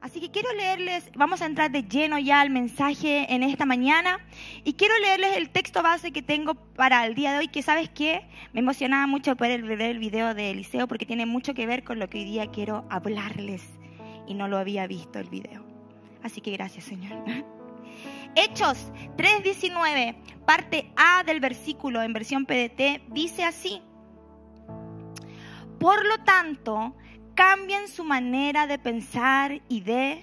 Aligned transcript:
Así 0.00 0.18
que 0.18 0.30
quiero 0.30 0.50
leerles, 0.54 1.10
vamos 1.14 1.42
a 1.42 1.46
entrar 1.46 1.70
de 1.70 1.82
lleno 1.82 2.18
ya 2.18 2.40
al 2.40 2.48
mensaje 2.48 3.32
en 3.34 3.42
esta 3.42 3.66
mañana 3.66 4.18
y 4.64 4.72
quiero 4.72 4.98
leerles 4.98 5.36
el 5.36 5.50
texto 5.50 5.82
base 5.82 6.10
que 6.10 6.22
tengo 6.22 6.54
para 6.54 7.04
el 7.04 7.14
día 7.14 7.32
de 7.32 7.38
hoy, 7.38 7.48
que 7.48 7.62
sabes 7.62 7.90
qué, 7.90 8.26
me 8.54 8.60
emocionaba 8.60 9.06
mucho 9.06 9.36
poder 9.36 9.62
ver 9.62 9.82
el 9.82 9.98
video 9.98 10.32
de 10.32 10.52
Eliseo 10.52 10.88
porque 10.88 11.04
tiene 11.04 11.26
mucho 11.26 11.52
que 11.52 11.66
ver 11.66 11.84
con 11.84 11.98
lo 11.98 12.08
que 12.08 12.18
hoy 12.18 12.24
día 12.24 12.46
quiero 12.50 12.86
hablarles 12.88 13.62
y 14.26 14.32
no 14.32 14.48
lo 14.48 14.56
había 14.56 14.86
visto 14.86 15.18
el 15.18 15.28
video. 15.28 15.66
Así 16.22 16.40
que 16.40 16.52
gracias 16.52 16.84
Señor. 16.84 17.22
Hechos 18.34 18.90
3.19, 19.18 20.16
parte 20.46 20.90
A 20.96 21.24
del 21.24 21.40
versículo 21.40 22.02
en 22.02 22.14
versión 22.14 22.46
PDT, 22.46 23.02
dice 23.08 23.44
así. 23.44 23.82
Por 25.78 26.06
lo 26.06 26.18
tanto, 26.24 26.94
cambien 27.40 27.88
su 27.88 28.04
manera 28.04 28.66
de 28.66 28.78
pensar 28.78 29.62
y 29.66 29.80
de 29.80 30.22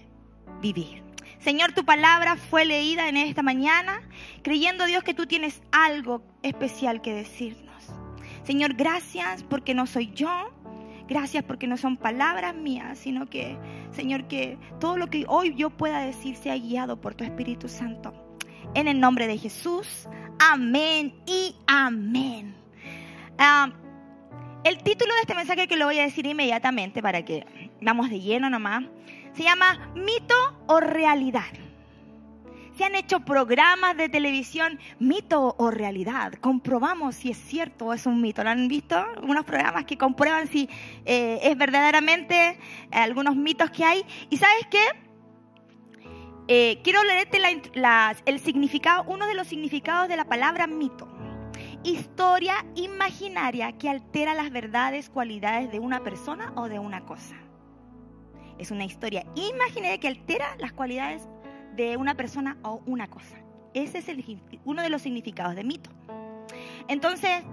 vivir. 0.61 1.01
Señor, 1.39 1.71
tu 1.71 1.83
palabra 1.83 2.35
fue 2.35 2.63
leída 2.63 3.09
en 3.09 3.17
esta 3.17 3.41
mañana, 3.41 4.03
creyendo 4.43 4.85
Dios 4.85 5.03
que 5.03 5.15
tú 5.15 5.25
tienes 5.25 5.63
algo 5.71 6.21
especial 6.43 7.01
que 7.01 7.15
decirnos. 7.15 7.87
Señor, 8.43 8.75
gracias 8.75 9.41
porque 9.41 9.73
no 9.73 9.87
soy 9.87 10.11
yo, 10.13 10.29
gracias 11.07 11.43
porque 11.43 11.65
no 11.65 11.75
son 11.77 11.97
palabras 11.97 12.53
mías, 12.53 12.99
sino 12.99 13.25
que, 13.27 13.57
Señor, 13.95 14.27
que 14.27 14.59
todo 14.79 14.95
lo 14.95 15.07
que 15.07 15.25
hoy 15.27 15.55
yo 15.55 15.71
pueda 15.71 16.01
decir 16.01 16.35
sea 16.35 16.55
guiado 16.55 17.01
por 17.01 17.15
tu 17.15 17.23
Espíritu 17.23 17.67
Santo. 17.67 18.13
En 18.75 18.87
el 18.87 18.99
nombre 18.99 19.25
de 19.25 19.39
Jesús, 19.39 20.07
amén 20.37 21.15
y 21.25 21.55
amén. 21.65 22.53
Ah, 23.39 23.71
el 24.67 24.83
título 24.83 25.13
de 25.13 25.21
este 25.21 25.33
mensaje 25.33 25.67
que 25.67 25.77
lo 25.77 25.85
voy 25.85 25.97
a 25.99 26.03
decir 26.03 26.25
inmediatamente 26.25 27.01
para 27.01 27.23
que 27.23 27.45
vamos 27.81 28.09
de 28.09 28.19
lleno 28.19 28.49
nomás, 28.49 28.83
se 29.33 29.43
llama 29.43 29.91
Mito 29.95 30.35
o 30.67 30.81
Realidad. 30.81 31.53
Se 32.77 32.83
han 32.83 32.93
hecho 32.93 33.21
programas 33.21 33.95
de 33.97 34.09
televisión, 34.09 34.77
mito 34.99 35.55
o 35.57 35.71
realidad. 35.71 36.33
Comprobamos 36.33 37.15
si 37.15 37.31
es 37.31 37.37
cierto 37.37 37.85
o 37.85 37.93
es 37.93 38.05
un 38.05 38.21
mito. 38.21 38.43
¿Lo 38.43 38.51
han 38.51 38.67
visto? 38.67 39.03
Unos 39.23 39.45
programas 39.45 39.85
que 39.85 39.97
comprueban 39.97 40.47
si 40.47 40.69
eh, 41.03 41.39
es 41.41 41.57
verdaderamente 41.57 42.59
algunos 42.91 43.35
mitos 43.35 43.71
que 43.71 43.83
hay. 43.83 44.05
¿Y 44.29 44.37
sabes 44.37 44.67
qué? 44.69 44.83
Eh, 46.47 46.79
quiero 46.83 47.03
leerte 47.03 47.39
el 48.25 48.39
significado, 48.39 49.05
uno 49.07 49.25
de 49.25 49.33
los 49.33 49.47
significados 49.47 50.07
de 50.07 50.17
la 50.17 50.25
palabra 50.25 50.67
mito 50.67 51.16
historia 51.89 52.65
imaginaria 52.75 53.71
que 53.71 53.89
altera 53.89 54.33
las 54.33 54.51
verdades, 54.51 55.09
cualidades 55.09 55.71
de 55.71 55.79
una 55.79 56.03
persona 56.03 56.51
o 56.55 56.67
de 56.67 56.79
una 56.79 57.05
cosa. 57.05 57.35
Es 58.57 58.71
una 58.71 58.85
historia 58.85 59.25
imaginaria 59.35 59.97
que 59.99 60.07
altera 60.07 60.55
las 60.59 60.73
cualidades 60.73 61.27
de 61.75 61.95
una 61.95 62.15
persona 62.15 62.57
o 62.63 62.81
una 62.85 63.07
cosa. 63.07 63.37
Ese 63.73 63.99
es 63.99 64.07
uno 64.65 64.81
de 64.81 64.89
los 64.89 65.01
significados 65.01 65.55
de 65.55 65.63
mito. 65.63 65.89
Entonces, 66.87 67.43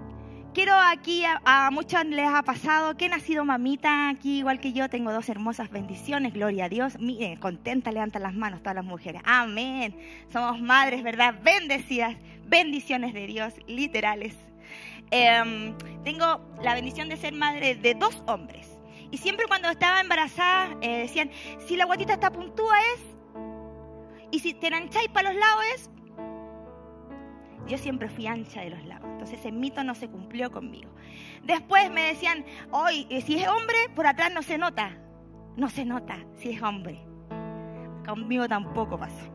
quiero 0.53 0.73
aquí, 0.73 1.23
a, 1.25 1.69
muchos 1.71 2.03
les 2.05 2.27
ha 2.27 2.41
pasado 2.43 2.97
que 2.97 3.05
he 3.05 3.09
nacido 3.09 3.45
mamita 3.45 4.09
aquí, 4.09 4.39
igual 4.39 4.59
que 4.59 4.73
yo, 4.73 4.89
tengo 4.89 5.13
dos 5.13 5.29
hermosas 5.29 5.69
bendiciones, 5.69 6.33
gloria 6.33 6.65
a 6.65 6.69
Dios. 6.69 6.97
Miren, 6.99 7.37
contenta, 7.37 7.91
levantan 7.91 8.23
las 8.23 8.33
manos 8.33 8.61
todas 8.61 8.75
las 8.75 8.85
mujeres. 8.85 9.21
Amén. 9.23 9.95
Somos 10.29 10.59
madres, 10.59 11.03
¿verdad? 11.03 11.35
Bendecidas 11.43 12.15
bendiciones 12.45 13.13
de 13.13 13.27
Dios, 13.27 13.53
literales. 13.67 14.35
Em, 15.11 15.77
tengo 16.03 16.41
la 16.61 16.73
bendición 16.73 17.09
de 17.09 17.17
ser 17.17 17.33
madre 17.33 17.75
de 17.75 17.93
dos 17.93 18.23
hombres. 18.27 18.77
Y 19.11 19.17
siempre 19.17 19.45
cuando 19.47 19.69
estaba 19.69 20.01
embarazada 20.01 20.75
eh, 20.81 20.99
decían, 20.99 21.29
si 21.67 21.75
la 21.75 21.85
guatita 21.85 22.13
está 22.13 22.31
puntúa 22.31 22.75
es, 22.95 23.01
y 24.31 24.39
si 24.39 24.53
te 24.53 24.67
ancháis 24.67 25.09
para 25.09 25.31
los 25.31 25.39
lados 25.39 25.63
es, 25.75 25.89
yo 27.67 27.77
siempre 27.77 28.09
fui 28.09 28.27
ancha 28.27 28.61
de 28.61 28.71
los 28.71 28.83
lados. 28.85 29.07
Entonces 29.11 29.39
ese 29.39 29.51
mito 29.51 29.83
no 29.83 29.95
se 29.95 30.09
cumplió 30.09 30.51
conmigo. 30.51 30.91
Después 31.43 31.89
me 31.91 32.01
decían, 32.01 32.45
hoy, 32.71 33.07
si 33.25 33.39
es 33.39 33.47
hombre, 33.47 33.77
por 33.95 34.07
atrás 34.07 34.31
no 34.33 34.41
se 34.41 34.57
nota. 34.57 34.97
No 35.55 35.69
se 35.69 35.85
nota 35.85 36.17
si 36.37 36.49
es 36.51 36.61
hombre. 36.61 37.01
Conmigo 38.05 38.47
tampoco 38.47 38.99
pasó. 38.99 39.34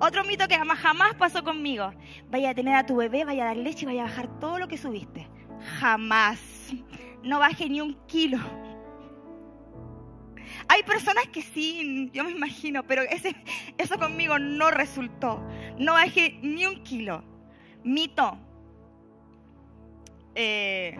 Otro 0.00 0.24
mito 0.24 0.48
que 0.48 0.56
jamás, 0.56 1.14
pasó 1.14 1.44
conmigo. 1.44 1.92
Vaya 2.28 2.50
a 2.50 2.54
tener 2.54 2.74
a 2.74 2.86
tu 2.86 2.96
bebé, 2.96 3.24
vaya 3.24 3.44
a 3.44 3.46
dar 3.48 3.56
leche 3.56 3.82
y 3.82 3.86
vaya 3.86 4.02
a 4.02 4.06
bajar 4.06 4.40
todo 4.40 4.58
lo 4.58 4.68
que 4.68 4.76
subiste. 4.76 5.28
Jamás. 5.80 6.40
No 7.22 7.38
baje 7.38 7.68
ni 7.68 7.80
un 7.80 7.94
kilo. 8.06 8.38
Hay 10.68 10.82
personas 10.82 11.26
que 11.28 11.40
sí, 11.40 12.10
yo 12.12 12.22
me 12.22 12.32
imagino, 12.32 12.82
pero 12.86 13.02
ese, 13.02 13.34
eso 13.78 13.98
conmigo 13.98 14.38
no 14.38 14.70
resultó. 14.70 15.42
No 15.78 15.94
bajé 15.94 16.38
ni 16.42 16.66
un 16.66 16.82
kilo. 16.82 17.24
Mito. 17.82 18.36
Eh, 20.34 20.98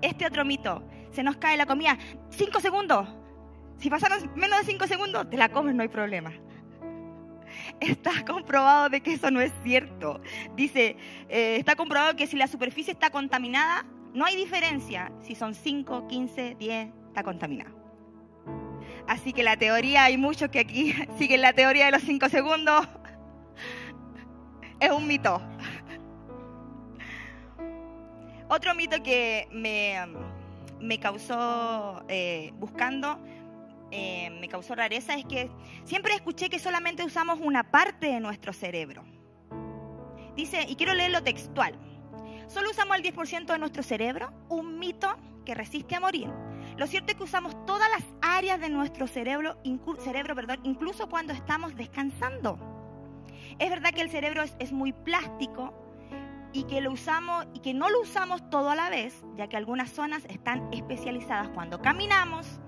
este 0.00 0.26
otro 0.26 0.44
mito. 0.44 0.82
Se 1.12 1.22
nos 1.22 1.36
cae 1.36 1.56
la 1.56 1.66
comida. 1.66 1.98
Cinco 2.30 2.58
segundos. 2.58 3.08
Si 3.78 3.90
pasaron 3.90 4.32
menos 4.34 4.60
de 4.60 4.64
cinco 4.64 4.86
segundos, 4.86 5.28
te 5.28 5.36
la 5.36 5.50
comes, 5.50 5.74
no 5.74 5.82
hay 5.82 5.88
problema 5.88 6.32
está 7.80 8.24
comprobado 8.24 8.88
de 8.88 9.00
que 9.00 9.14
eso 9.14 9.30
no 9.30 9.40
es 9.40 9.52
cierto. 9.62 10.20
Dice, 10.56 10.96
eh, 11.28 11.56
está 11.58 11.76
comprobado 11.76 12.16
que 12.16 12.26
si 12.26 12.36
la 12.36 12.46
superficie 12.46 12.92
está 12.92 13.10
contaminada, 13.10 13.84
no 14.14 14.24
hay 14.24 14.36
diferencia 14.36 15.12
si 15.20 15.34
son 15.34 15.54
5, 15.54 16.06
15, 16.06 16.56
10, 16.58 16.88
está 17.08 17.22
contaminado. 17.22 17.82
Así 19.06 19.32
que 19.32 19.42
la 19.42 19.56
teoría, 19.56 20.04
hay 20.04 20.16
muchos 20.16 20.48
que 20.50 20.60
aquí 20.60 20.94
siguen 21.18 21.40
la 21.40 21.52
teoría 21.52 21.86
de 21.86 21.92
los 21.92 22.02
5 22.02 22.28
segundos, 22.28 22.86
es 24.80 24.90
un 24.90 25.06
mito. 25.06 25.40
Otro 28.48 28.74
mito 28.74 29.02
que 29.02 29.48
me, 29.50 29.96
me 30.78 30.98
causó 30.98 32.04
eh, 32.08 32.52
buscando 32.58 33.18
eh, 33.92 34.30
me 34.40 34.48
causó 34.48 34.74
rareza 34.74 35.14
es 35.14 35.26
que 35.26 35.50
siempre 35.84 36.14
escuché 36.14 36.48
que 36.48 36.58
solamente 36.58 37.04
usamos 37.04 37.38
una 37.40 37.70
parte 37.70 38.06
de 38.06 38.20
nuestro 38.20 38.54
cerebro. 38.54 39.04
Dice, 40.34 40.64
y 40.66 40.76
quiero 40.76 40.94
leerlo 40.94 41.22
textual, 41.22 41.74
solo 42.48 42.70
usamos 42.70 42.96
el 42.96 43.02
10% 43.02 43.46
de 43.46 43.58
nuestro 43.58 43.82
cerebro, 43.82 44.32
un 44.48 44.78
mito 44.78 45.14
que 45.44 45.54
resiste 45.54 45.94
a 45.94 46.00
morir. 46.00 46.30
Lo 46.78 46.86
cierto 46.86 47.12
es 47.12 47.18
que 47.18 47.24
usamos 47.24 47.54
todas 47.66 47.90
las 47.90 48.02
áreas 48.22 48.58
de 48.60 48.70
nuestro 48.70 49.06
cerebro, 49.06 49.58
cerebro 49.98 50.34
perdón, 50.34 50.60
incluso 50.62 51.10
cuando 51.10 51.34
estamos 51.34 51.76
descansando. 51.76 52.58
Es 53.58 53.68
verdad 53.68 53.90
que 53.90 54.00
el 54.00 54.10
cerebro 54.10 54.42
es 54.58 54.72
muy 54.72 54.94
plástico 54.94 55.74
y 56.54 56.64
que 56.64 56.80
lo 56.80 56.92
usamos 56.92 57.46
y 57.52 57.60
que 57.60 57.74
no 57.74 57.90
lo 57.90 58.00
usamos 58.00 58.48
todo 58.48 58.70
a 58.70 58.74
la 58.74 58.88
vez, 58.88 59.22
ya 59.36 59.48
que 59.48 59.58
algunas 59.58 59.90
zonas 59.90 60.24
están 60.30 60.72
especializadas 60.72 61.50
cuando 61.50 61.82
caminamos, 61.82 62.60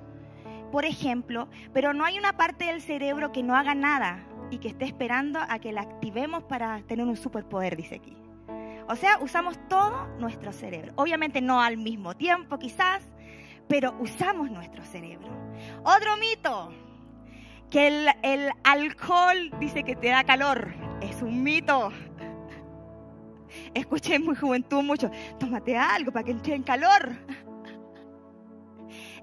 por 0.74 0.84
ejemplo, 0.84 1.46
pero 1.72 1.94
no 1.94 2.04
hay 2.04 2.18
una 2.18 2.36
parte 2.36 2.64
del 2.64 2.82
cerebro 2.82 3.30
que 3.30 3.44
no 3.44 3.54
haga 3.54 3.76
nada 3.76 4.26
y 4.50 4.58
que 4.58 4.66
esté 4.66 4.86
esperando 4.86 5.38
a 5.38 5.60
que 5.60 5.70
la 5.70 5.82
activemos 5.82 6.42
para 6.42 6.82
tener 6.82 7.06
un 7.06 7.16
superpoder, 7.16 7.76
dice 7.76 7.94
aquí. 7.94 8.16
O 8.88 8.96
sea, 8.96 9.20
usamos 9.20 9.56
todo 9.68 10.08
nuestro 10.18 10.50
cerebro. 10.50 10.92
Obviamente 10.96 11.40
no 11.40 11.60
al 11.60 11.76
mismo 11.76 12.16
tiempo 12.16 12.58
quizás, 12.58 13.08
pero 13.68 13.94
usamos 14.00 14.50
nuestro 14.50 14.82
cerebro. 14.84 15.28
Otro 15.84 16.16
mito, 16.16 16.72
que 17.70 18.08
el, 18.24 18.50
alcohol 18.64 19.52
dice 19.60 19.84
que 19.84 19.94
te 19.94 20.08
da 20.08 20.24
calor. 20.24 20.74
Es 21.00 21.22
un 21.22 21.40
mito. 21.40 21.92
Escuché 23.74 24.16
en 24.16 24.26
mi 24.26 24.34
juventud 24.34 24.82
mucho, 24.82 25.08
tómate 25.38 25.76
algo 25.76 26.10
para 26.10 26.24
que 26.24 26.32
entre 26.32 26.56
en 26.56 26.64
calor 26.64 27.16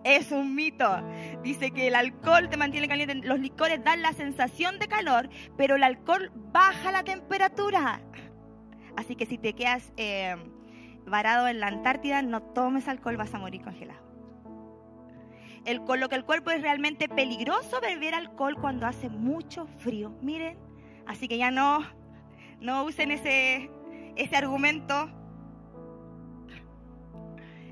es 0.04 0.32
un 0.32 0.56
mito. 0.56 1.02
Dice 1.44 1.72
que 1.72 1.88
el 1.88 1.96
alcohol 1.96 2.50
te 2.50 2.58
mantiene 2.58 2.88
caliente. 2.88 3.16
Los 3.16 3.40
licores 3.40 3.84
dan 3.84 4.02
la 4.02 4.14
sensación 4.14 4.80
de 4.80 4.88
calor, 4.88 5.30
pero 5.58 5.76
el 5.76 5.84
alcohol 5.84 6.32
baja 6.52 6.92
la 6.92 7.04
temperatura. 7.04 8.02
Así 8.96 9.16
que 9.16 9.26
si 9.26 9.38
te 9.38 9.54
quedas 9.54 9.94
eh, 9.98 10.36
varado 11.06 11.48
en 11.48 11.60
la 11.60 11.68
Antártida, 11.68 12.22
no 12.22 12.42
tomes 12.42 12.88
alcohol, 12.88 13.18
vas 13.18 13.34
a 13.34 13.40
morir 13.40 13.62
congelado. 13.62 14.02
El, 15.66 15.84
con 15.84 16.00
lo 16.00 16.10
que 16.10 16.16
el 16.16 16.26
cuerpo 16.26 16.50
es 16.50 16.62
realmente 16.62 17.08
peligroso 17.08 17.80
beber 17.82 18.16
alcohol 18.16 18.56
cuando 18.60 18.88
hace 18.88 19.10
mucho 19.10 19.68
frío. 19.78 20.12
Miren, 20.22 20.58
así 21.06 21.28
que 21.28 21.38
ya 21.38 21.52
no, 21.52 21.86
no 22.60 22.84
usen 22.84 23.12
ese, 23.12 23.70
ese 24.16 24.36
argumento. 24.36 25.12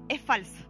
Es 0.08 0.22
falso. 0.22 0.69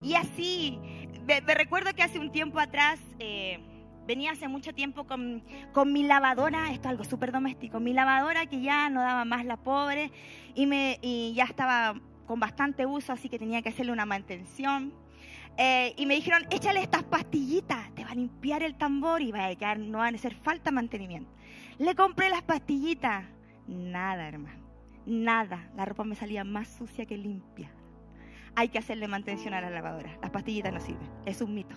Y 0.00 0.14
así, 0.14 0.78
me, 1.26 1.40
recuerdo 1.40 1.92
que 1.92 2.04
hace 2.04 2.20
un 2.20 2.30
tiempo 2.30 2.60
atrás, 2.60 3.00
eh, 3.18 3.58
venía 4.06 4.30
hace 4.30 4.46
mucho 4.46 4.72
tiempo 4.72 5.08
con, 5.08 5.42
mi 5.86 6.04
lavadora, 6.04 6.70
esto 6.70 6.82
es 6.82 6.90
algo 6.92 7.02
súper 7.02 7.32
doméstico, 7.32 7.80
mi 7.80 7.92
lavadora 7.92 8.46
que 8.46 8.60
ya 8.60 8.90
no 8.90 9.00
daba 9.00 9.24
más 9.24 9.44
la 9.44 9.56
pobre 9.56 10.12
y, 10.54 10.66
me, 10.66 11.00
y 11.02 11.34
ya 11.34 11.44
estaba 11.44 12.00
con 12.26 12.38
bastante 12.38 12.86
uso, 12.86 13.12
así 13.12 13.28
que 13.28 13.40
tenía 13.40 13.60
que 13.60 13.70
hacerle 13.70 13.90
una 13.90 14.06
mantención. 14.06 14.92
eh, 15.56 15.94
y 15.96 16.06
me 16.06 16.14
dijeron, 16.14 16.46
échale 16.50 16.80
estas 16.80 17.02
pastillitas, 17.02 17.92
te 17.96 18.04
va 18.04 18.12
a 18.12 18.14
limpiar 18.14 18.62
el 18.62 18.76
tambor 18.76 19.20
y 19.20 19.32
va 19.32 19.46
a 19.46 19.54
quedar, 19.56 19.80
no 19.80 19.98
van 19.98 20.14
a 20.14 20.16
hacer 20.16 20.34
falta 20.36 20.70
mantenimiento. 20.70 21.32
Le 21.78 21.96
compré 21.96 22.28
las 22.30 22.42
pastillitas. 22.42 23.24
Nada, 23.66 24.28
hermano. 24.28 24.60
Nada. 25.06 25.70
La 25.76 25.84
ropa 25.84 26.04
me 26.04 26.14
salía 26.14 26.44
más 26.44 26.68
sucia 26.68 27.06
que 27.06 27.16
limpia. 27.16 27.72
Hay 28.58 28.70
que 28.70 28.78
hacerle 28.78 29.06
mantención 29.06 29.54
a 29.54 29.60
la 29.60 29.70
lavadora. 29.70 30.18
Las 30.20 30.32
pastillitas 30.32 30.72
no 30.72 30.80
sirven. 30.80 31.08
Es 31.24 31.40
un 31.40 31.54
mito. 31.54 31.76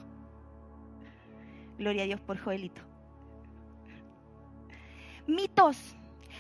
Gloria 1.78 2.02
a 2.02 2.06
Dios 2.08 2.20
por 2.20 2.40
Joelito. 2.40 2.82
Mitos. 5.28 5.78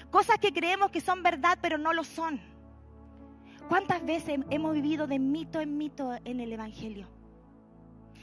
Cosas 0.09 0.39
que 0.39 0.51
creemos 0.51 0.89
que 0.89 0.99
son 0.99 1.21
verdad, 1.21 1.59
pero 1.61 1.77
no 1.77 1.93
lo 1.93 2.03
son. 2.03 2.41
¿Cuántas 3.69 4.03
veces 4.03 4.39
hemos 4.49 4.73
vivido 4.73 5.05
de 5.05 5.19
mito 5.19 5.61
en 5.61 5.77
mito 5.77 6.17
en 6.25 6.39
el 6.39 6.51
Evangelio? 6.51 7.07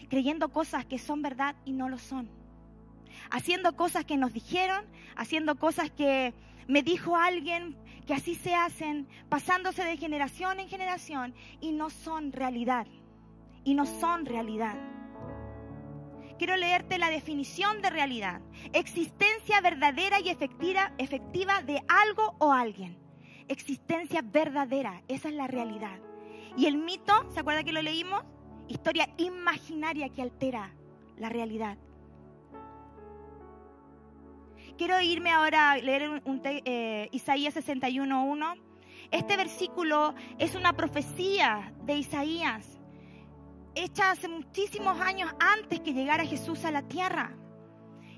creyendo 0.08 0.48
cosas 0.48 0.84
que 0.84 0.98
son 0.98 1.22
verdad 1.22 1.54
y 1.64 1.72
no 1.72 1.88
lo 1.88 1.98
son. 1.98 2.28
Haciendo 3.30 3.76
cosas 3.76 4.04
que 4.04 4.16
nos 4.16 4.32
dijeron, 4.32 4.84
haciendo 5.16 5.56
cosas 5.56 5.90
que 5.90 6.34
me 6.66 6.82
dijo 6.82 7.16
alguien 7.16 7.76
que 8.08 8.14
así 8.14 8.34
se 8.34 8.54
hacen, 8.54 9.06
pasándose 9.28 9.84
de 9.84 9.98
generación 9.98 10.60
en 10.60 10.68
generación 10.68 11.34
y 11.60 11.72
no 11.72 11.90
son 11.90 12.32
realidad. 12.32 12.86
Y 13.64 13.74
no 13.74 13.84
son 13.84 14.24
realidad. 14.24 14.76
Quiero 16.38 16.56
leerte 16.56 16.96
la 16.96 17.10
definición 17.10 17.82
de 17.82 17.90
realidad. 17.90 18.40
Existencia 18.72 19.60
verdadera 19.60 20.20
y 20.20 20.30
efectiva, 20.30 20.94
efectiva 20.96 21.60
de 21.62 21.82
algo 21.86 22.34
o 22.38 22.50
alguien. 22.50 22.96
Existencia 23.46 24.22
verdadera, 24.22 25.02
esa 25.08 25.28
es 25.28 25.34
la 25.34 25.46
realidad. 25.46 25.98
Y 26.56 26.64
el 26.64 26.78
mito, 26.78 27.30
¿se 27.30 27.40
acuerda 27.40 27.62
que 27.62 27.72
lo 27.72 27.82
leímos? 27.82 28.24
historia 28.68 29.08
imaginaria 29.18 30.08
que 30.10 30.22
altera 30.22 30.74
la 31.18 31.28
realidad. 31.28 31.76
Quiero 34.78 35.00
irme 35.00 35.32
ahora 35.32 35.72
a 35.72 35.76
leer 35.76 36.22
eh, 36.44 37.08
Isaías 37.10 37.56
61.1. 37.56 38.60
Este 39.10 39.36
versículo 39.36 40.14
es 40.38 40.54
una 40.54 40.72
profecía 40.74 41.72
de 41.82 41.94
Isaías, 41.94 42.78
hecha 43.74 44.12
hace 44.12 44.28
muchísimos 44.28 45.00
años 45.00 45.32
antes 45.40 45.80
que 45.80 45.92
llegara 45.92 46.24
Jesús 46.24 46.64
a 46.64 46.70
la 46.70 46.82
tierra. 46.82 47.36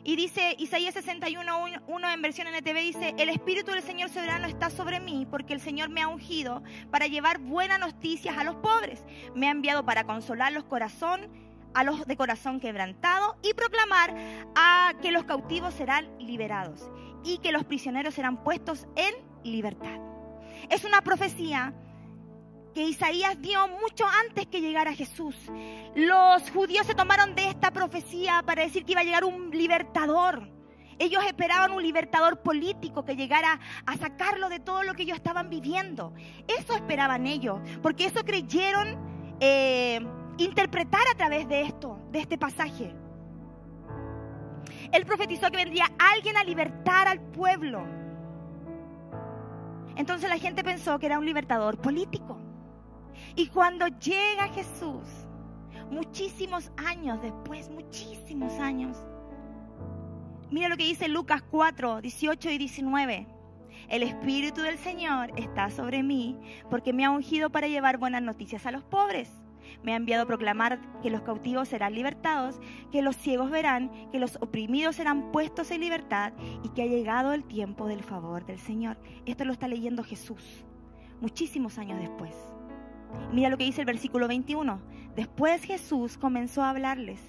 Y 0.04 0.16
dice 0.16 0.54
Isaías 0.58 0.92
61, 0.92 1.80
1 1.86 2.10
en 2.10 2.22
versión 2.22 2.46
NTV, 2.48 2.74
dice, 2.74 3.14
el 3.16 3.30
Espíritu 3.30 3.70
del 3.70 3.82
Señor 3.82 4.10
soberano 4.10 4.46
está 4.46 4.68
sobre 4.68 5.00
mí 5.00 5.26
porque 5.30 5.54
el 5.54 5.60
Señor 5.60 5.88
me 5.88 6.02
ha 6.02 6.08
ungido 6.08 6.62
para 6.90 7.06
llevar 7.06 7.38
buenas 7.38 7.80
noticias 7.80 8.36
a 8.36 8.44
los 8.44 8.56
pobres. 8.56 9.02
Me 9.34 9.48
ha 9.48 9.50
enviado 9.50 9.86
para 9.86 10.04
consolar 10.04 10.52
los 10.52 10.64
corazón, 10.64 11.22
a 11.74 11.84
los 11.84 12.06
de 12.06 12.16
corazón 12.16 12.60
quebrantado 12.60 13.36
y 13.42 13.54
proclamar 13.54 14.14
a 14.56 14.92
que 15.00 15.12
los 15.12 15.24
cautivos 15.24 15.74
serán 15.74 16.08
liberados 16.18 16.90
y 17.24 17.38
que 17.38 17.52
los 17.52 17.64
prisioneros 17.64 18.14
serán 18.14 18.42
puestos 18.42 18.86
en 18.96 19.14
libertad. 19.44 19.98
Es 20.68 20.84
una 20.84 21.00
profecía 21.02 21.74
que 22.74 22.84
Isaías 22.84 23.40
dio 23.40 23.66
mucho 23.68 24.06
antes 24.06 24.46
que 24.46 24.60
llegara 24.60 24.94
Jesús. 24.94 25.34
Los 25.94 26.50
judíos 26.50 26.86
se 26.86 26.94
tomaron 26.94 27.34
de 27.34 27.48
esta 27.48 27.70
profecía 27.72 28.42
para 28.44 28.62
decir 28.62 28.84
que 28.84 28.92
iba 28.92 29.00
a 29.00 29.04
llegar 29.04 29.24
un 29.24 29.50
libertador. 29.50 30.48
Ellos 30.98 31.24
esperaban 31.24 31.72
un 31.72 31.82
libertador 31.82 32.42
político 32.42 33.04
que 33.04 33.16
llegara 33.16 33.58
a 33.86 33.96
sacarlo 33.96 34.48
de 34.50 34.60
todo 34.60 34.82
lo 34.82 34.94
que 34.94 35.02
ellos 35.02 35.16
estaban 35.16 35.48
viviendo. 35.48 36.12
Eso 36.46 36.74
esperaban 36.74 37.26
ellos, 37.26 37.58
porque 37.82 38.04
eso 38.04 38.22
creyeron 38.24 38.98
eh, 39.40 40.00
interpretar 40.44 41.02
a 41.12 41.16
través 41.16 41.48
de 41.48 41.62
esto, 41.62 41.98
de 42.10 42.20
este 42.20 42.38
pasaje. 42.38 42.94
Él 44.92 45.06
profetizó 45.06 45.50
que 45.50 45.58
vendría 45.58 45.86
alguien 45.98 46.36
a 46.36 46.44
libertar 46.44 47.06
al 47.08 47.20
pueblo. 47.20 47.84
Entonces 49.96 50.28
la 50.28 50.38
gente 50.38 50.64
pensó 50.64 50.98
que 50.98 51.06
era 51.06 51.18
un 51.18 51.26
libertador 51.26 51.78
político. 51.78 52.38
Y 53.36 53.48
cuando 53.48 53.86
llega 53.86 54.48
Jesús, 54.54 55.06
muchísimos 55.90 56.72
años 56.76 57.20
después, 57.22 57.68
muchísimos 57.68 58.52
años, 58.58 58.96
mira 60.50 60.68
lo 60.68 60.76
que 60.76 60.84
dice 60.84 61.08
Lucas 61.08 61.42
4, 61.50 62.00
18 62.00 62.50
y 62.50 62.58
19. 62.58 63.26
El 63.88 64.02
Espíritu 64.02 64.62
del 64.62 64.78
Señor 64.78 65.32
está 65.36 65.70
sobre 65.70 66.02
mí 66.02 66.38
porque 66.70 66.92
me 66.92 67.04
ha 67.04 67.10
ungido 67.10 67.50
para 67.50 67.68
llevar 67.68 67.98
buenas 67.98 68.22
noticias 68.22 68.64
a 68.66 68.70
los 68.70 68.84
pobres. 68.84 69.39
Me 69.82 69.92
ha 69.92 69.96
enviado 69.96 70.24
a 70.24 70.26
proclamar 70.26 70.80
que 71.02 71.10
los 71.10 71.22
cautivos 71.22 71.68
serán 71.68 71.94
libertados, 71.94 72.60
que 72.90 73.02
los 73.02 73.16
ciegos 73.16 73.50
verán, 73.50 73.90
que 74.10 74.18
los 74.18 74.36
oprimidos 74.40 74.96
serán 74.96 75.32
puestos 75.32 75.70
en 75.70 75.80
libertad 75.80 76.32
y 76.62 76.68
que 76.70 76.82
ha 76.82 76.86
llegado 76.86 77.32
el 77.32 77.44
tiempo 77.44 77.86
del 77.86 78.02
favor 78.02 78.44
del 78.46 78.58
Señor. 78.58 78.98
Esto 79.26 79.44
lo 79.44 79.52
está 79.52 79.68
leyendo 79.68 80.02
Jesús 80.02 80.64
muchísimos 81.20 81.78
años 81.78 82.00
después. 82.00 82.34
Mira 83.32 83.48
lo 83.48 83.58
que 83.58 83.64
dice 83.64 83.82
el 83.82 83.86
versículo 83.86 84.28
21. 84.28 84.80
Después 85.16 85.62
Jesús 85.62 86.16
comenzó 86.16 86.62
a 86.62 86.70
hablarles. 86.70 87.20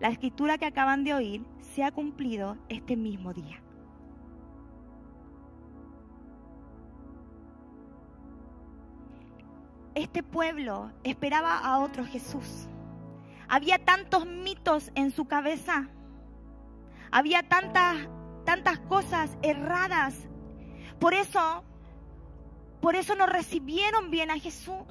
La 0.00 0.08
escritura 0.08 0.58
que 0.58 0.66
acaban 0.66 1.04
de 1.04 1.14
oír 1.14 1.44
se 1.60 1.84
ha 1.84 1.92
cumplido 1.92 2.56
este 2.68 2.96
mismo 2.96 3.32
día. 3.32 3.62
Este 9.98 10.22
pueblo 10.22 10.92
esperaba 11.02 11.58
a 11.58 11.80
otro 11.80 12.06
Jesús. 12.06 12.68
Había 13.48 13.84
tantos 13.84 14.26
mitos 14.26 14.92
en 14.94 15.10
su 15.10 15.24
cabeza. 15.24 15.88
Había 17.10 17.42
tantas, 17.42 18.06
tantas 18.44 18.78
cosas 18.78 19.36
erradas. 19.42 20.14
Por 21.00 21.14
eso, 21.14 21.64
por 22.80 22.94
eso 22.94 23.16
no 23.16 23.26
recibieron 23.26 24.12
bien 24.12 24.30
a 24.30 24.38
Jesús. 24.38 24.86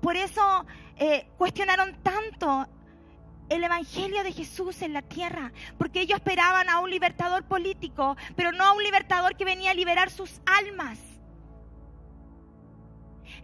Por 0.00 0.16
eso 0.16 0.64
eh, 0.96 1.28
cuestionaron 1.36 1.94
tanto 2.02 2.66
el 3.50 3.62
Evangelio 3.62 4.24
de 4.24 4.32
Jesús 4.32 4.80
en 4.80 4.94
la 4.94 5.02
tierra, 5.02 5.52
porque 5.76 6.00
ellos 6.00 6.16
esperaban 6.16 6.70
a 6.70 6.80
un 6.80 6.88
libertador 6.88 7.44
político, 7.44 8.16
pero 8.36 8.52
no 8.52 8.64
a 8.64 8.72
un 8.72 8.82
libertador 8.82 9.36
que 9.36 9.44
venía 9.44 9.72
a 9.72 9.74
liberar 9.74 10.08
sus 10.08 10.40
almas. 10.46 10.98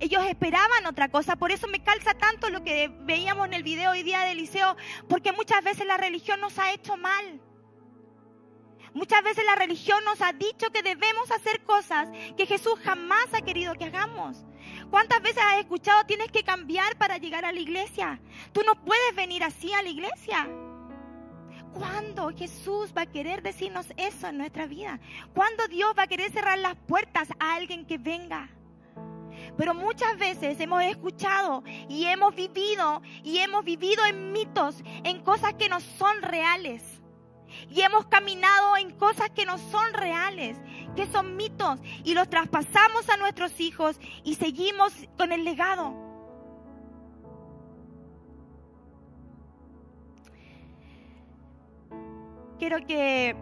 Ellos 0.00 0.24
esperaban 0.26 0.86
otra 0.86 1.08
cosa, 1.08 1.36
por 1.36 1.52
eso 1.52 1.66
me 1.68 1.82
calza 1.82 2.14
tanto 2.14 2.50
lo 2.50 2.64
que 2.64 2.88
veíamos 3.02 3.46
en 3.46 3.54
el 3.54 3.62
video 3.62 3.92
hoy 3.92 4.02
día 4.02 4.20
de 4.20 4.32
Eliseo, 4.32 4.76
porque 5.08 5.32
muchas 5.32 5.62
veces 5.62 5.86
la 5.86 5.96
religión 5.96 6.40
nos 6.40 6.58
ha 6.58 6.72
hecho 6.72 6.96
mal. 6.96 7.40
Muchas 8.94 9.24
veces 9.24 9.44
la 9.44 9.56
religión 9.56 10.04
nos 10.04 10.20
ha 10.22 10.32
dicho 10.32 10.70
que 10.70 10.82
debemos 10.82 11.30
hacer 11.32 11.64
cosas 11.64 12.08
que 12.36 12.46
Jesús 12.46 12.78
jamás 12.84 13.26
ha 13.32 13.42
querido 13.42 13.74
que 13.74 13.86
hagamos. 13.86 14.44
¿Cuántas 14.88 15.20
veces 15.20 15.42
has 15.42 15.58
escuchado 15.58 16.04
tienes 16.06 16.30
que 16.30 16.44
cambiar 16.44 16.96
para 16.96 17.18
llegar 17.18 17.44
a 17.44 17.52
la 17.52 17.58
iglesia? 17.58 18.20
Tú 18.52 18.62
no 18.64 18.76
puedes 18.84 19.16
venir 19.16 19.42
así 19.42 19.72
a 19.72 19.82
la 19.82 19.88
iglesia. 19.88 20.48
¿Cuándo 21.72 22.30
Jesús 22.36 22.94
va 22.96 23.02
a 23.02 23.10
querer 23.10 23.42
decirnos 23.42 23.86
eso 23.96 24.28
en 24.28 24.38
nuestra 24.38 24.66
vida? 24.66 25.00
¿Cuándo 25.34 25.66
Dios 25.66 25.92
va 25.98 26.04
a 26.04 26.06
querer 26.06 26.30
cerrar 26.30 26.58
las 26.58 26.76
puertas 26.76 27.28
a 27.40 27.54
alguien 27.56 27.84
que 27.84 27.98
venga? 27.98 28.48
Pero 29.56 29.74
muchas 29.74 30.16
veces 30.18 30.58
hemos 30.60 30.82
escuchado 30.82 31.62
y 31.88 32.06
hemos 32.06 32.34
vivido 32.34 33.02
y 33.22 33.38
hemos 33.38 33.64
vivido 33.64 34.04
en 34.06 34.32
mitos, 34.32 34.82
en 35.04 35.22
cosas 35.22 35.54
que 35.54 35.68
no 35.68 35.80
son 35.80 36.22
reales 36.22 36.82
y 37.70 37.80
hemos 37.80 38.06
caminado 38.06 38.76
en 38.76 38.90
cosas 38.96 39.30
que 39.30 39.46
no 39.46 39.58
son 39.58 39.92
reales, 39.92 40.56
que 40.96 41.06
son 41.06 41.36
mitos, 41.36 41.80
y 42.04 42.14
los 42.14 42.28
traspasamos 42.28 43.08
a 43.08 43.16
nuestros 43.16 43.60
hijos 43.60 43.98
y 44.22 44.34
seguimos 44.34 44.92
con 45.16 45.32
el 45.32 45.44
legado. 45.44 45.94
Quiero 52.58 52.86
que 52.86 53.36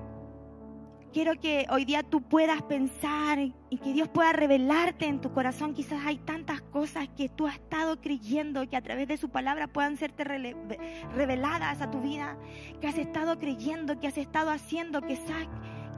quiero 1.13 1.39
que 1.39 1.67
hoy 1.71 1.85
día 1.85 2.03
tú 2.03 2.23
puedas 2.23 2.63
pensar 2.63 3.39
y 3.39 3.79
que 3.79 3.93
Dios 3.93 4.09
pueda 4.09 4.33
revelarte 4.33 5.07
en 5.07 5.21
tu 5.21 5.33
corazón. 5.33 5.75
Quizás 5.75 6.05
hay 6.05 6.19
tantas 6.19 6.63
cosas 6.63 7.09
que 7.17 7.29
tú 7.29 7.47
has 7.47 7.55
estado 7.55 8.01
creyendo 8.01 8.69
que 8.69 8.77
a 8.77 8.83
través 8.83 9.09
de 9.09 9.17
su 9.17 9.29
palabra 9.29 9.69
puedan 9.69 9.97
serte 9.97 10.25
reveladas 10.25 11.81
a 11.81 11.91
tu 11.91 12.01
vida, 12.01 12.39
que 12.81 12.89
has 12.89 12.99
estado 12.99 13.39
creyendo, 13.39 14.01
que 14.01 14.09
has 14.09 14.19
estado 14.19 14.51
haciendo, 14.51 15.03
que 15.03 15.17
sabes 15.17 15.49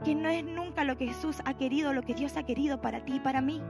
que 0.03 0.13
no 0.13 0.29
es 0.29 0.43
nunca 0.43 0.83
lo 0.83 0.97
que 0.97 1.07
Jesús 1.07 1.37
ha 1.45 1.57
querido, 1.57 1.93
lo 1.93 2.03
que 2.03 2.13
Dios 2.13 2.35
ha 2.37 2.43
querido 2.43 2.81
para 2.81 3.05
ti 3.05 3.15
y 3.15 3.19
para 3.19 3.41
mí. 3.41 3.61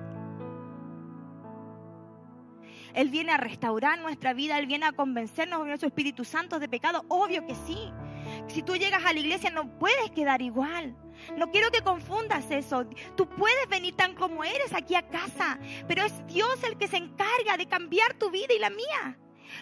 Él 2.94 3.10
viene 3.10 3.34
a 3.34 3.38
restaurar 3.38 4.00
nuestra 4.00 4.34
vida, 4.34 4.58
Él 4.58 4.68
viene 4.68 4.86
a 4.86 4.94
convencernos 4.94 5.66
de 5.68 5.78
su 5.78 5.86
Espíritu 5.86 6.24
Santo 6.24 6.60
de 6.60 6.70
pecado, 6.70 7.04
obvio 7.10 7.46
que 7.46 7.54
sí. 7.54 7.78
Si 8.48 8.64
tú 8.64 8.75
llegas 8.75 9.04
a 9.06 9.14
la 9.14 9.20
iglesia 9.20 9.50
no 9.50 9.78
puedes 9.80 10.12
quedar 10.12 10.42
igual. 10.42 10.96
No 11.38 11.50
quiero 11.52 11.72
que 11.72 11.82
confundas 11.82 12.50
eso. 12.52 12.86
Tú 13.16 13.28
puedes 13.28 13.68
venir 13.70 13.96
tan 13.96 14.16
como 14.16 14.44
eres 14.44 14.74
aquí 14.74 14.96
a 14.96 15.08
casa, 15.08 15.60
pero 15.88 16.04
es 16.04 16.25
Dios 16.28 16.64
el 16.64 16.78
que 16.78 16.88
se 16.88 16.98
encarga 16.98 17.58
de 17.58 17.68
cambiar 17.68 18.14
tu 18.16 18.30
vida 18.30 18.54
y 18.54 18.60
la 18.60 18.70
mía. 18.70 19.18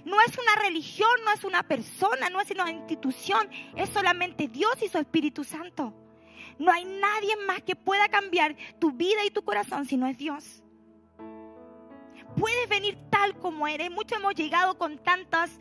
No 0.06 0.20
es 0.22 0.38
una 0.38 0.62
religión, 0.62 1.12
no 1.26 1.32
es 1.32 1.44
una 1.44 1.64
persona, 1.64 2.30
no 2.30 2.42
es 2.42 2.50
una 2.52 2.72
institución, 2.72 3.50
es 3.76 3.90
solamente 3.90 4.48
Dios 4.48 4.82
y 4.82 4.90
su 4.90 4.98
Espíritu 4.98 5.44
Santo. 5.44 5.94
No 6.58 6.72
hay 6.72 6.86
nadie 6.86 7.36
más 7.48 7.62
que 7.62 7.76
pueda 7.76 8.10
cambiar 8.10 8.56
tu 8.80 8.92
vida 8.92 9.26
y 9.26 9.32
tu 9.32 9.44
corazón 9.44 9.86
si 9.86 9.98
no 9.98 10.08
es 10.08 10.18
Dios. 10.18 10.64
Puedes 12.38 12.68
venir 12.68 12.98
tal 13.10 13.38
como 13.38 13.68
eres. 13.68 13.92
Muchos 13.92 14.18
hemos 14.18 14.34
llegado 14.34 14.78
con 14.78 14.98
tantos 14.98 15.52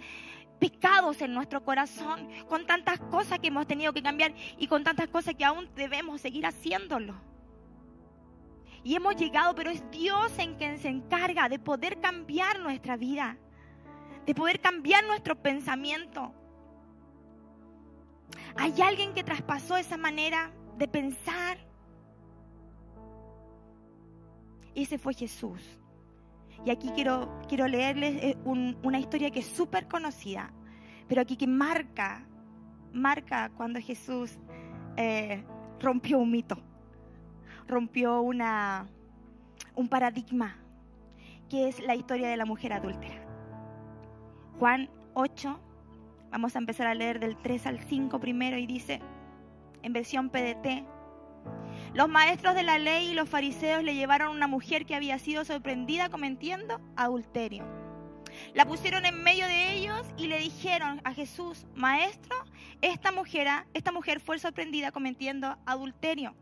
pecados 0.63 1.21
en 1.23 1.35
nuestro 1.35 1.65
corazón, 1.65 2.29
con 2.49 2.65
tantas 2.67 3.01
cosas 3.01 3.41
que 3.41 3.49
hemos 3.49 3.67
tenido 3.67 3.93
que 3.93 4.01
cambiar 4.01 4.33
y 4.59 4.69
con 4.69 4.85
tantas 4.85 5.09
cosas 5.09 5.35
que 5.35 5.45
aún 5.45 5.69
debemos 5.75 6.21
seguir 6.21 6.47
haciéndolo. 6.47 7.17
Y 8.85 8.95
hemos 8.95 9.17
llegado, 9.17 9.57
pero 9.57 9.71
es 9.71 9.83
Dios 9.91 10.39
en 10.39 10.55
quien 10.55 10.79
se 10.79 10.87
encarga 10.87 11.49
de 11.49 11.59
poder 11.59 12.01
cambiar 12.01 12.61
nuestra 12.61 12.97
vida, 12.97 13.37
de 14.25 14.35
poder 14.37 14.61
cambiar 14.61 15.05
nuestro 15.05 15.35
pensamiento. 15.35 16.33
¿Hay 18.55 18.81
alguien 18.83 19.15
que 19.15 19.25
traspasó 19.25 19.77
esa 19.77 19.97
manera 19.97 20.53
de 20.79 20.87
pensar? 20.87 21.59
Ese 24.77 24.97
fue 24.97 25.13
Jesús. 25.13 25.61
Y 26.65 26.71
aquí 26.71 26.91
quiero, 26.95 27.41
quiero 27.49 27.67
leerles 27.67 28.23
eh, 28.23 28.37
una 28.45 28.99
historia 28.99 29.31
que 29.31 29.41
es 29.41 29.47
súper 29.47 29.89
conocida, 29.89 30.53
pero 31.09 31.21
aquí 31.21 31.37
que 31.37 31.47
marca, 31.47 32.25
marca 32.93 33.51
cuando 33.57 33.81
Jesús 33.81 34.39
eh, 34.97 35.45
rompió 35.81 36.19
un 36.19 36.31
mito 36.31 36.63
rompió 37.67 38.21
una, 38.21 38.87
un 39.75 39.89
paradigma, 39.89 40.57
que 41.49 41.69
es 41.69 41.81
la 41.81 41.95
historia 41.95 42.29
de 42.29 42.37
la 42.37 42.45
mujer 42.45 42.73
adúltera. 42.73 43.25
Juan 44.59 44.91
8, 45.15 45.59
vamos 46.31 46.55
a 46.55 46.59
empezar 46.59 46.87
a 46.87 46.95
leer 46.95 47.21
del 47.21 47.37
3 47.37 47.67
al 47.67 47.81
5 47.81 48.21
primero 48.21 48.57
y 48.59 48.67
dice, 48.67 49.01
en 49.83 49.93
versión 49.93 50.31
PDT, 50.31 50.85
los 51.95 52.09
maestros 52.09 52.55
de 52.55 52.63
la 52.63 52.79
ley 52.79 53.11
y 53.11 53.15
los 53.15 53.29
fariseos 53.29 53.83
le 53.83 53.95
llevaron 53.95 54.35
una 54.35 54.47
mujer 54.47 54.87
que 54.87 54.95
había 54.95 55.19
sido 55.19 55.45
sorprendida 55.45 56.09
cometiendo 56.09 56.81
adulterio. 56.97 57.65
La 58.55 58.65
pusieron 58.65 59.05
en 59.05 59.23
medio 59.23 59.47
de 59.47 59.73
ellos 59.73 60.07
y 60.17 60.27
le 60.27 60.39
dijeron 60.39 61.01
a 61.05 61.13
Jesús, 61.13 61.67
maestro, 61.75 62.37
esta 62.81 63.13
mujer, 63.13 63.49
esta 63.75 63.93
mujer 63.93 64.21
fue 64.21 64.39
sorprendida 64.39 64.91
cometiendo 64.91 65.59
adulterio. 65.67 66.35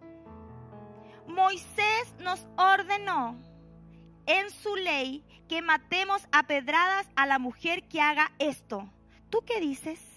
Moisés 1.27 2.15
nos 2.21 2.47
ordenó 2.57 3.37
en 4.27 4.51
su 4.51 4.77
ley 4.77 5.25
que 5.49 5.63
matemos 5.63 6.27
a 6.31 6.45
pedradas 6.45 7.09
a 7.17 7.27
la 7.27 7.39
mujer 7.39 7.89
que 7.89 8.01
haga 8.01 8.33
esto. 8.39 8.89
¿Tú 9.31 9.41
qué 9.45 9.61
dices? 9.61 10.10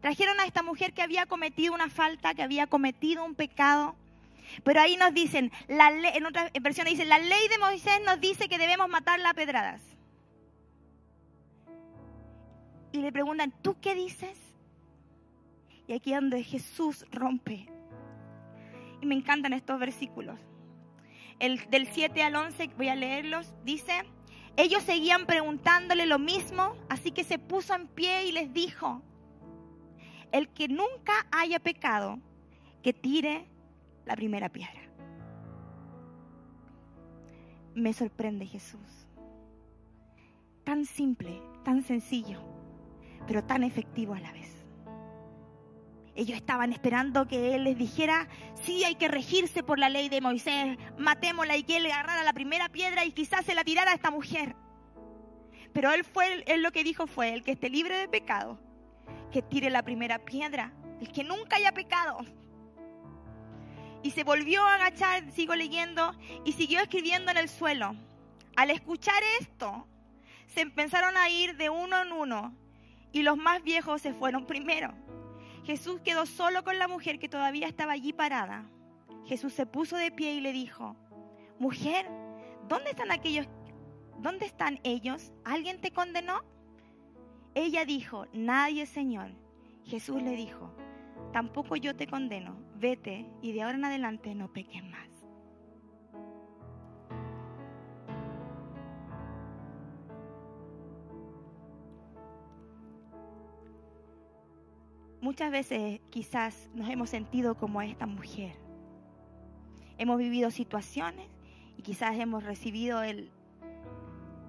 Trajeron 0.00 0.38
a 0.40 0.46
esta 0.46 0.62
mujer 0.62 0.92
que 0.92 1.02
había 1.02 1.26
cometido 1.26 1.74
una 1.74 1.90
falta, 1.90 2.34
que 2.34 2.42
había 2.42 2.66
cometido 2.66 3.24
un 3.24 3.34
pecado. 3.34 3.96
Pero 4.64 4.80
ahí 4.80 4.96
nos 4.96 5.12
dicen, 5.12 5.52
la 5.66 5.90
en 5.90 6.24
otra 6.24 6.50
versión 6.60 6.86
dice, 6.86 7.04
la 7.04 7.18
ley 7.18 7.48
de 7.48 7.58
Moisés 7.58 8.00
nos 8.06 8.20
dice 8.20 8.48
que 8.48 8.58
debemos 8.58 8.88
matarla 8.88 9.30
a 9.30 9.34
pedradas. 9.34 9.82
Y 12.92 12.98
le 12.98 13.12
preguntan, 13.12 13.52
¿tú 13.62 13.76
qué 13.80 13.94
dices? 13.94 14.38
Y 15.86 15.92
aquí 15.92 16.12
es 16.12 16.20
donde 16.20 16.42
Jesús 16.42 17.04
rompe. 17.10 17.68
Y 19.00 19.06
me 19.06 19.14
encantan 19.14 19.52
estos 19.52 19.78
versículos. 19.78 20.38
El, 21.38 21.68
del 21.70 21.86
7 21.86 22.22
al 22.22 22.34
11, 22.34 22.70
voy 22.76 22.88
a 22.88 22.96
leerlos, 22.96 23.52
dice, 23.64 24.04
ellos 24.56 24.82
seguían 24.82 25.26
preguntándole 25.26 26.06
lo 26.06 26.18
mismo, 26.18 26.74
así 26.88 27.12
que 27.12 27.22
se 27.22 27.38
puso 27.38 27.74
en 27.74 27.86
pie 27.86 28.24
y 28.24 28.32
les 28.32 28.52
dijo, 28.52 29.02
el 30.32 30.48
que 30.48 30.68
nunca 30.68 31.26
haya 31.30 31.58
pecado, 31.58 32.18
que 32.82 32.92
tire 32.92 33.46
la 34.04 34.16
primera 34.16 34.48
piedra. 34.48 34.80
Me 37.74 37.92
sorprende 37.92 38.46
Jesús. 38.46 39.08
Tan 40.64 40.84
simple, 40.84 41.40
tan 41.64 41.82
sencillo, 41.82 42.40
pero 43.26 43.44
tan 43.44 43.62
efectivo 43.62 44.14
a 44.14 44.20
la 44.20 44.32
vez. 44.32 44.58
Ellos 46.14 46.36
estaban 46.36 46.72
esperando 46.72 47.28
que 47.28 47.54
Él 47.54 47.62
les 47.62 47.78
dijera, 47.78 48.28
sí, 48.54 48.82
hay 48.82 48.96
que 48.96 49.06
regirse 49.06 49.62
por 49.62 49.78
la 49.78 49.88
ley 49.88 50.08
de 50.08 50.20
Moisés, 50.20 50.76
matémosla 50.98 51.56
y 51.56 51.62
que 51.62 51.76
Él 51.76 51.86
agarrara 51.86 52.24
la 52.24 52.32
primera 52.32 52.68
piedra 52.68 53.04
y 53.04 53.12
quizás 53.12 53.46
se 53.46 53.54
la 53.54 53.62
tirara 53.62 53.92
a 53.92 53.94
esta 53.94 54.10
mujer. 54.10 54.56
Pero 55.72 55.92
Él 55.92 56.02
fue, 56.02 56.44
lo 56.58 56.72
que 56.72 56.82
dijo 56.82 57.06
fue, 57.06 57.32
el 57.32 57.44
que 57.44 57.52
esté 57.52 57.70
libre 57.70 57.96
de 57.96 58.08
pecado, 58.08 58.58
que 59.30 59.42
tire 59.42 59.70
la 59.70 59.82
primera 59.82 60.18
piedra, 60.18 60.72
el 61.00 61.12
que 61.12 61.24
nunca 61.24 61.56
haya 61.56 61.72
pecado. 61.72 62.18
Y 64.02 64.12
se 64.12 64.24
volvió 64.24 64.62
a 64.62 64.76
agachar, 64.76 65.30
sigo 65.32 65.54
leyendo, 65.54 66.12
y 66.44 66.52
siguió 66.52 66.80
escribiendo 66.80 67.30
en 67.30 67.36
el 67.36 67.48
suelo. 67.48 67.94
Al 68.56 68.70
escuchar 68.70 69.22
esto, 69.40 69.86
se 70.46 70.60
empezaron 70.60 71.16
a 71.16 71.28
ir 71.28 71.56
de 71.56 71.70
uno 71.70 72.00
en 72.00 72.12
uno, 72.12 72.54
y 73.12 73.22
los 73.22 73.36
más 73.36 73.62
viejos 73.62 74.02
se 74.02 74.14
fueron 74.14 74.46
primero. 74.46 74.92
Jesús 75.64 76.00
quedó 76.00 76.26
solo 76.26 76.64
con 76.64 76.78
la 76.78 76.88
mujer 76.88 77.18
que 77.18 77.28
todavía 77.28 77.66
estaba 77.66 77.92
allí 77.92 78.12
parada. 78.12 78.64
Jesús 79.26 79.52
se 79.52 79.66
puso 79.66 79.96
de 79.96 80.10
pie 80.10 80.32
y 80.32 80.40
le 80.40 80.52
dijo, 80.52 80.96
mujer, 81.58 82.06
¿dónde 82.68 82.90
están 82.90 83.10
aquellos? 83.10 83.46
¿Dónde 84.18 84.46
están 84.46 84.80
ellos? 84.82 85.32
¿Alguien 85.44 85.80
te 85.80 85.90
condenó? 85.90 86.42
Ella 87.60 87.84
dijo, 87.84 88.24
nadie, 88.32 88.86
Señor. 88.86 89.32
Jesús 89.82 90.22
le 90.22 90.36
dijo, 90.36 90.70
tampoco 91.32 91.74
yo 91.74 91.96
te 91.96 92.06
condeno, 92.06 92.56
vete 92.76 93.26
y 93.42 93.50
de 93.50 93.62
ahora 93.62 93.76
en 93.76 93.84
adelante 93.84 94.32
no 94.36 94.52
peques 94.52 94.84
más. 94.84 95.08
Muchas 105.20 105.50
veces 105.50 106.00
quizás 106.10 106.70
nos 106.74 106.88
hemos 106.88 107.10
sentido 107.10 107.56
como 107.56 107.82
esta 107.82 108.06
mujer. 108.06 108.54
Hemos 109.96 110.18
vivido 110.18 110.52
situaciones 110.52 111.26
y 111.76 111.82
quizás 111.82 112.16
hemos 112.20 112.44
recibido 112.44 113.02
el, 113.02 113.32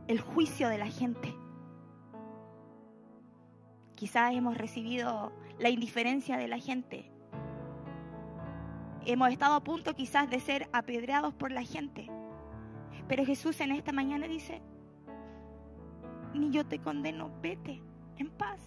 el 0.07 0.21
juicio 0.21 0.69
de 0.69 0.77
la 0.77 0.91
gente. 0.91 1.38
Quizás 3.99 4.33
hemos 4.33 4.57
recibido 4.57 5.33
la 5.57 5.67
indiferencia 5.67 6.37
de 6.37 6.47
la 6.47 6.57
gente. 6.57 7.11
Hemos 9.05 9.29
estado 9.29 9.55
a 9.55 9.61
punto 9.61 9.93
quizás 9.93 10.29
de 10.29 10.39
ser 10.39 10.69
apedreados 10.71 11.33
por 11.33 11.51
la 11.51 11.63
gente. 11.63 12.07
Pero 13.09 13.25
Jesús 13.25 13.59
en 13.59 13.73
esta 13.73 13.91
mañana 13.91 14.25
dice, 14.25 14.61
ni 16.33 16.49
yo 16.49 16.65
te 16.65 16.79
condeno, 16.79 17.29
vete 17.41 17.83
en 18.15 18.29
paz. 18.29 18.61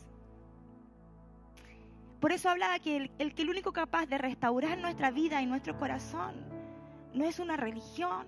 Por 2.20 2.32
eso 2.32 2.50
hablaba 2.50 2.78
que 2.78 2.98
el, 2.98 3.10
el, 3.18 3.34
que 3.34 3.40
el 3.40 3.48
único 3.48 3.72
capaz 3.72 4.04
de 4.04 4.18
restaurar 4.18 4.76
nuestra 4.76 5.10
vida 5.10 5.40
y 5.40 5.46
nuestro 5.46 5.78
corazón 5.78 6.34
no 7.14 7.24
es 7.24 7.38
una 7.38 7.56
religión, 7.56 8.26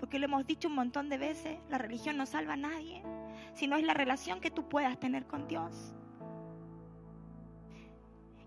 porque 0.00 0.18
lo 0.18 0.24
hemos 0.24 0.46
dicho 0.46 0.68
un 0.68 0.76
montón 0.76 1.10
de 1.10 1.18
veces, 1.18 1.58
la 1.68 1.76
religión 1.76 2.16
no 2.16 2.24
salva 2.24 2.54
a 2.54 2.56
nadie, 2.56 3.02
sino 3.52 3.76
es 3.76 3.84
la 3.84 3.92
relación 3.92 4.40
que 4.40 4.50
tú 4.50 4.66
puedas 4.66 4.98
tener 4.98 5.26
con 5.26 5.46
Dios. 5.46 5.94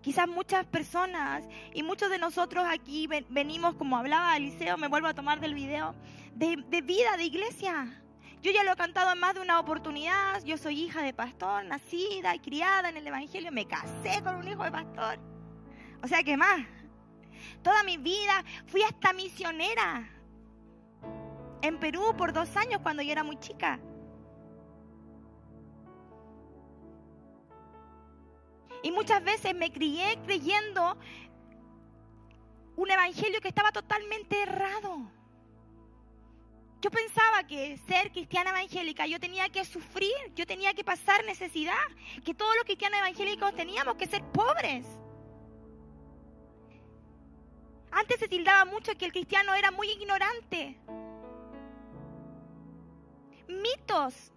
Quizás 0.01 0.27
muchas 0.27 0.65
personas 0.65 1.47
y 1.73 1.83
muchos 1.83 2.09
de 2.09 2.17
nosotros 2.17 2.65
aquí 2.67 3.07
venimos, 3.29 3.75
como 3.75 3.97
hablaba 3.97 4.35
Eliseo, 4.35 4.77
me 4.77 4.87
vuelvo 4.87 5.07
a 5.07 5.13
tomar 5.13 5.39
del 5.39 5.53
video, 5.53 5.93
de, 6.33 6.63
de 6.69 6.81
vida, 6.81 7.17
de 7.17 7.23
iglesia. 7.23 8.01
Yo 8.41 8.51
ya 8.51 8.63
lo 8.63 8.71
he 8.71 8.75
cantado 8.75 9.13
en 9.13 9.19
más 9.19 9.35
de 9.35 9.41
una 9.41 9.59
oportunidad. 9.59 10.43
Yo 10.43 10.57
soy 10.57 10.81
hija 10.81 11.03
de 11.03 11.13
pastor, 11.13 11.63
nacida 11.65 12.33
y 12.33 12.39
criada 12.39 12.89
en 12.89 12.97
el 12.97 13.05
Evangelio. 13.05 13.51
Me 13.51 13.67
casé 13.67 14.23
con 14.23 14.35
un 14.35 14.47
hijo 14.47 14.63
de 14.63 14.71
pastor. 14.71 15.19
O 16.01 16.07
sea, 16.07 16.23
¿qué 16.23 16.35
más? 16.35 16.61
Toda 17.61 17.83
mi 17.83 17.97
vida 17.97 18.43
fui 18.65 18.81
hasta 18.81 19.13
misionera 19.13 20.09
en 21.61 21.79
Perú 21.79 22.15
por 22.17 22.33
dos 22.33 22.57
años 22.57 22.81
cuando 22.81 23.03
yo 23.03 23.11
era 23.11 23.23
muy 23.23 23.37
chica. 23.37 23.79
Y 28.83 28.91
muchas 28.91 29.23
veces 29.23 29.53
me 29.55 29.71
crié 29.71 30.17
creyendo 30.25 30.97
un 32.75 32.89
evangelio 32.89 33.41
que 33.41 33.49
estaba 33.49 33.71
totalmente 33.71 34.41
errado. 34.41 35.11
Yo 36.81 36.89
pensaba 36.89 37.43
que 37.45 37.77
ser 37.87 38.11
cristiana 38.11 38.49
evangélica 38.49 39.05
yo 39.05 39.19
tenía 39.19 39.47
que 39.49 39.63
sufrir, 39.65 40.15
yo 40.33 40.47
tenía 40.47 40.73
que 40.73 40.83
pasar 40.83 41.23
necesidad, 41.25 41.85
que 42.25 42.33
todos 42.33 42.55
los 42.55 42.65
cristianos 42.65 42.99
evangélicos 42.99 43.53
teníamos 43.55 43.95
que 43.95 44.07
ser 44.07 44.23
pobres. 44.31 44.85
Antes 47.91 48.19
se 48.19 48.27
tildaba 48.27 48.65
mucho 48.65 48.97
que 48.97 49.05
el 49.05 49.11
cristiano 49.11 49.53
era 49.53 49.69
muy 49.69 49.89
ignorante. 49.91 50.79
mitos 53.47 54.31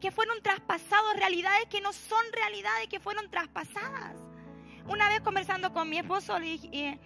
que 0.00 0.10
fueron 0.10 0.40
traspasados, 0.42 1.16
realidades 1.16 1.66
que 1.70 1.80
no 1.80 1.92
son 1.92 2.22
realidades, 2.32 2.88
que 2.88 3.00
fueron 3.00 3.30
traspasadas. 3.30 4.16
Una 4.88 5.08
vez 5.08 5.20
conversando 5.20 5.72
con 5.72 5.88
mi 5.88 5.98
esposo, 5.98 6.38
le 6.38 6.54
eh, 6.72 6.98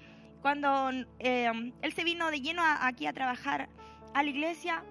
cuando 0.42 0.90
eh, 1.18 1.72
él 1.82 1.92
se 1.92 2.04
vino 2.04 2.30
de 2.30 2.40
lleno 2.40 2.62
aquí 2.64 3.06
a 3.06 3.12
trabajar 3.12 3.68
a 4.14 4.22
la 4.22 4.28
iglesia, 4.28 4.84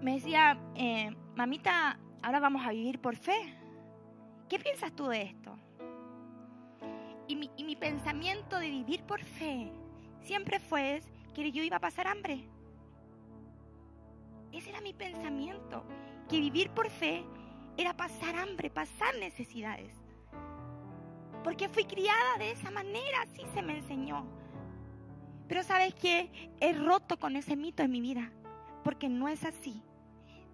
me 0.00 0.14
decía, 0.14 0.58
eh, 0.74 1.14
mamita, 1.36 1.98
ahora 2.22 2.40
vamos 2.40 2.66
a 2.66 2.70
vivir 2.70 3.00
por 3.00 3.16
fe. 3.16 3.54
¿Qué 4.48 4.58
piensas 4.58 4.92
tú 4.94 5.08
de 5.08 5.22
esto? 5.22 5.56
Y 7.28 7.36
mi, 7.36 7.50
y 7.56 7.64
mi 7.64 7.76
pensamiento 7.76 8.58
de 8.58 8.68
vivir 8.68 9.04
por 9.04 9.22
fe 9.22 9.72
siempre 10.20 10.58
fue 10.60 11.02
que 11.34 11.50
yo 11.52 11.62
iba 11.62 11.76
a 11.76 11.80
pasar 11.80 12.08
hambre. 12.08 12.48
Ese 14.52 14.70
era 14.70 14.80
mi 14.80 14.92
pensamiento, 14.92 15.84
que 16.32 16.40
vivir 16.40 16.70
por 16.70 16.88
fe 16.88 17.26
era 17.76 17.94
pasar 17.94 18.34
hambre, 18.36 18.70
pasar 18.70 19.14
necesidades. 19.18 19.94
Porque 21.44 21.68
fui 21.68 21.84
criada 21.84 22.38
de 22.38 22.52
esa 22.52 22.70
manera, 22.70 23.20
así 23.20 23.42
se 23.52 23.60
me 23.60 23.76
enseñó. 23.76 24.24
Pero 25.46 25.62
sabes 25.62 25.94
que 25.94 26.50
he 26.58 26.72
roto 26.72 27.18
con 27.18 27.36
ese 27.36 27.54
mito 27.54 27.82
en 27.82 27.90
mi 27.90 28.00
vida, 28.00 28.32
porque 28.82 29.10
no 29.10 29.28
es 29.28 29.44
así. 29.44 29.82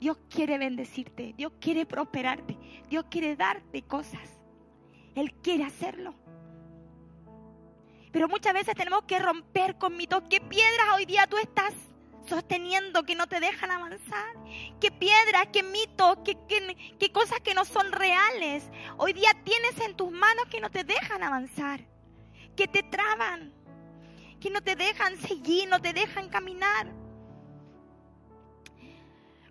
Dios 0.00 0.18
quiere 0.28 0.58
bendecirte, 0.58 1.32
Dios 1.36 1.52
quiere 1.60 1.86
prosperarte, 1.86 2.58
Dios 2.90 3.04
quiere 3.08 3.36
darte 3.36 3.82
cosas. 3.82 4.40
Él 5.14 5.32
quiere 5.34 5.62
hacerlo. 5.62 6.12
Pero 8.10 8.26
muchas 8.26 8.52
veces 8.52 8.74
tenemos 8.74 9.04
que 9.04 9.20
romper 9.20 9.78
con 9.78 9.96
mitos. 9.96 10.24
¿Qué 10.28 10.40
piedras 10.40 10.88
hoy 10.96 11.06
día 11.06 11.28
tú 11.28 11.36
estás 11.36 11.72
sosteniendo 12.28 13.04
que 13.04 13.14
no 13.14 13.26
te 13.26 13.40
dejan 13.40 13.70
avanzar? 13.70 14.34
¿Qué 14.80 14.90
piedras, 14.90 15.48
qué 15.52 15.62
mitos, 15.62 16.18
qué, 16.24 16.36
qué, 16.98 17.12
cosas 17.12 17.40
que 17.40 17.54
no 17.54 17.64
son 17.64 17.90
reales 17.92 18.64
hoy 18.96 19.12
día 19.12 19.30
tienes 19.44 19.80
en 19.80 19.96
tus 19.96 20.10
manos 20.10 20.46
que 20.50 20.60
no 20.60 20.70
te 20.70 20.84
dejan 20.84 21.22
avanzar? 21.22 21.80
Que 22.56 22.68
te 22.68 22.82
traban, 22.82 23.52
que 24.40 24.50
no 24.50 24.62
te 24.62 24.76
dejan 24.76 25.16
seguir, 25.20 25.68
no 25.68 25.80
te 25.80 25.92
dejan 25.92 26.28
caminar. 26.28 26.92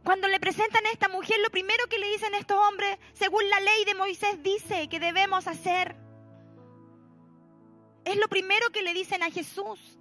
Cuando 0.04 0.30
le 0.30 0.40
presentan 0.40 0.86
a 0.86 0.92
esta 0.92 1.10
mujer, 1.10 1.38
lo 1.44 1.50
primero 1.50 1.86
que 1.90 2.00
le 2.00 2.08
dicen 2.08 2.34
estos 2.34 2.58
hombres, 2.58 2.98
según 3.14 3.50
la 3.50 3.60
ley 3.60 3.84
de 3.84 3.94
Moisés, 3.94 4.42
dice 4.42 4.88
que 4.88 5.02
debemos 5.02 5.48
hacer. 5.48 5.98
Es 8.06 8.16
lo 8.16 8.30
primero 8.30 8.70
que 8.70 8.84
le 8.84 8.94
dicen 8.94 9.22
a 9.22 9.30
Jesús. 9.30 10.00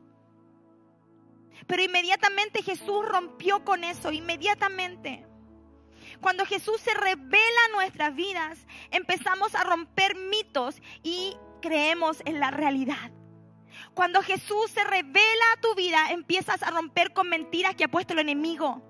Pero 1.67 1.83
inmediatamente 1.83 2.63
Jesús 2.63 3.05
rompió 3.07 3.65
con 3.65 3.85
eso, 3.85 4.13
inmediatamente. 4.13 5.27
Cuando 6.21 6.47
Jesús 6.47 6.81
se 6.81 6.95
revela 6.95 7.61
en 7.67 7.73
nuestras 7.73 8.15
vidas, 8.15 8.59
empezamos 8.91 9.55
a 9.55 9.65
romper 9.65 10.17
mitos 10.17 10.81
y 11.03 11.37
creemos 11.61 12.23
en 12.25 12.41
la 12.41 12.51
realidad. 12.51 13.11
Cuando 13.95 14.23
Jesús 14.23 14.71
se 14.71 14.85
revela 14.85 15.45
a 15.55 15.61
tu 15.61 15.75
vida, 15.75 16.11
empiezas 16.11 16.63
a 16.63 16.71
romper 16.71 17.13
con 17.13 17.29
mentiras 17.29 17.75
que 17.75 17.85
ha 17.85 17.89
puesto 17.89 18.13
el 18.13 18.21
enemigo. 18.21 18.83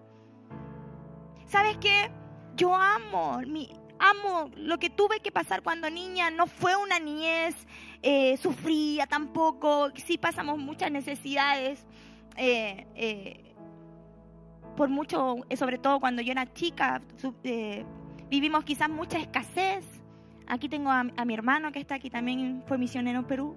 ¿Sabes 1.47 1.79
qué? 1.79 2.11
Yo 2.57 2.75
amo, 2.75 3.41
mi, 3.47 3.71
amo 3.99 4.51
lo 4.57 4.79
que 4.79 4.91
tuve 4.91 5.21
que 5.21 5.31
pasar 5.31 5.63
cuando 5.63 5.91
niña. 5.91 6.31
No 6.31 6.47
fue 6.47 6.77
una 6.77 6.99
niñez 6.99 7.55
eh, 8.03 8.37
sufría 8.37 9.07
tampoco. 9.07 9.91
Sí 9.95 10.19
pasamos 10.19 10.59
muchas 10.59 10.91
necesidades. 10.91 11.87
Eh, 12.37 12.87
eh, 12.95 13.55
por 14.77 14.89
mucho, 14.89 15.37
sobre 15.57 15.79
todo 15.79 16.01
cuando 16.01 16.23
yo 16.23 16.33
era 16.33 16.53
chica, 16.53 17.01
vivimos 18.29 18.65
quizás 18.65 18.91
mucha 18.91 19.19
escasez. 19.19 19.85
Aquí 20.47 20.69
tengo 20.69 20.91
a, 20.91 21.05
a 21.17 21.25
mi 21.25 21.35
hermano 21.35 21.73
que 21.73 21.81
está 21.81 21.97
aquí 21.97 22.11
también, 22.11 22.63
fue 22.67 22.79
misionero 22.79 23.21
en 23.21 23.25
Perú. 23.25 23.57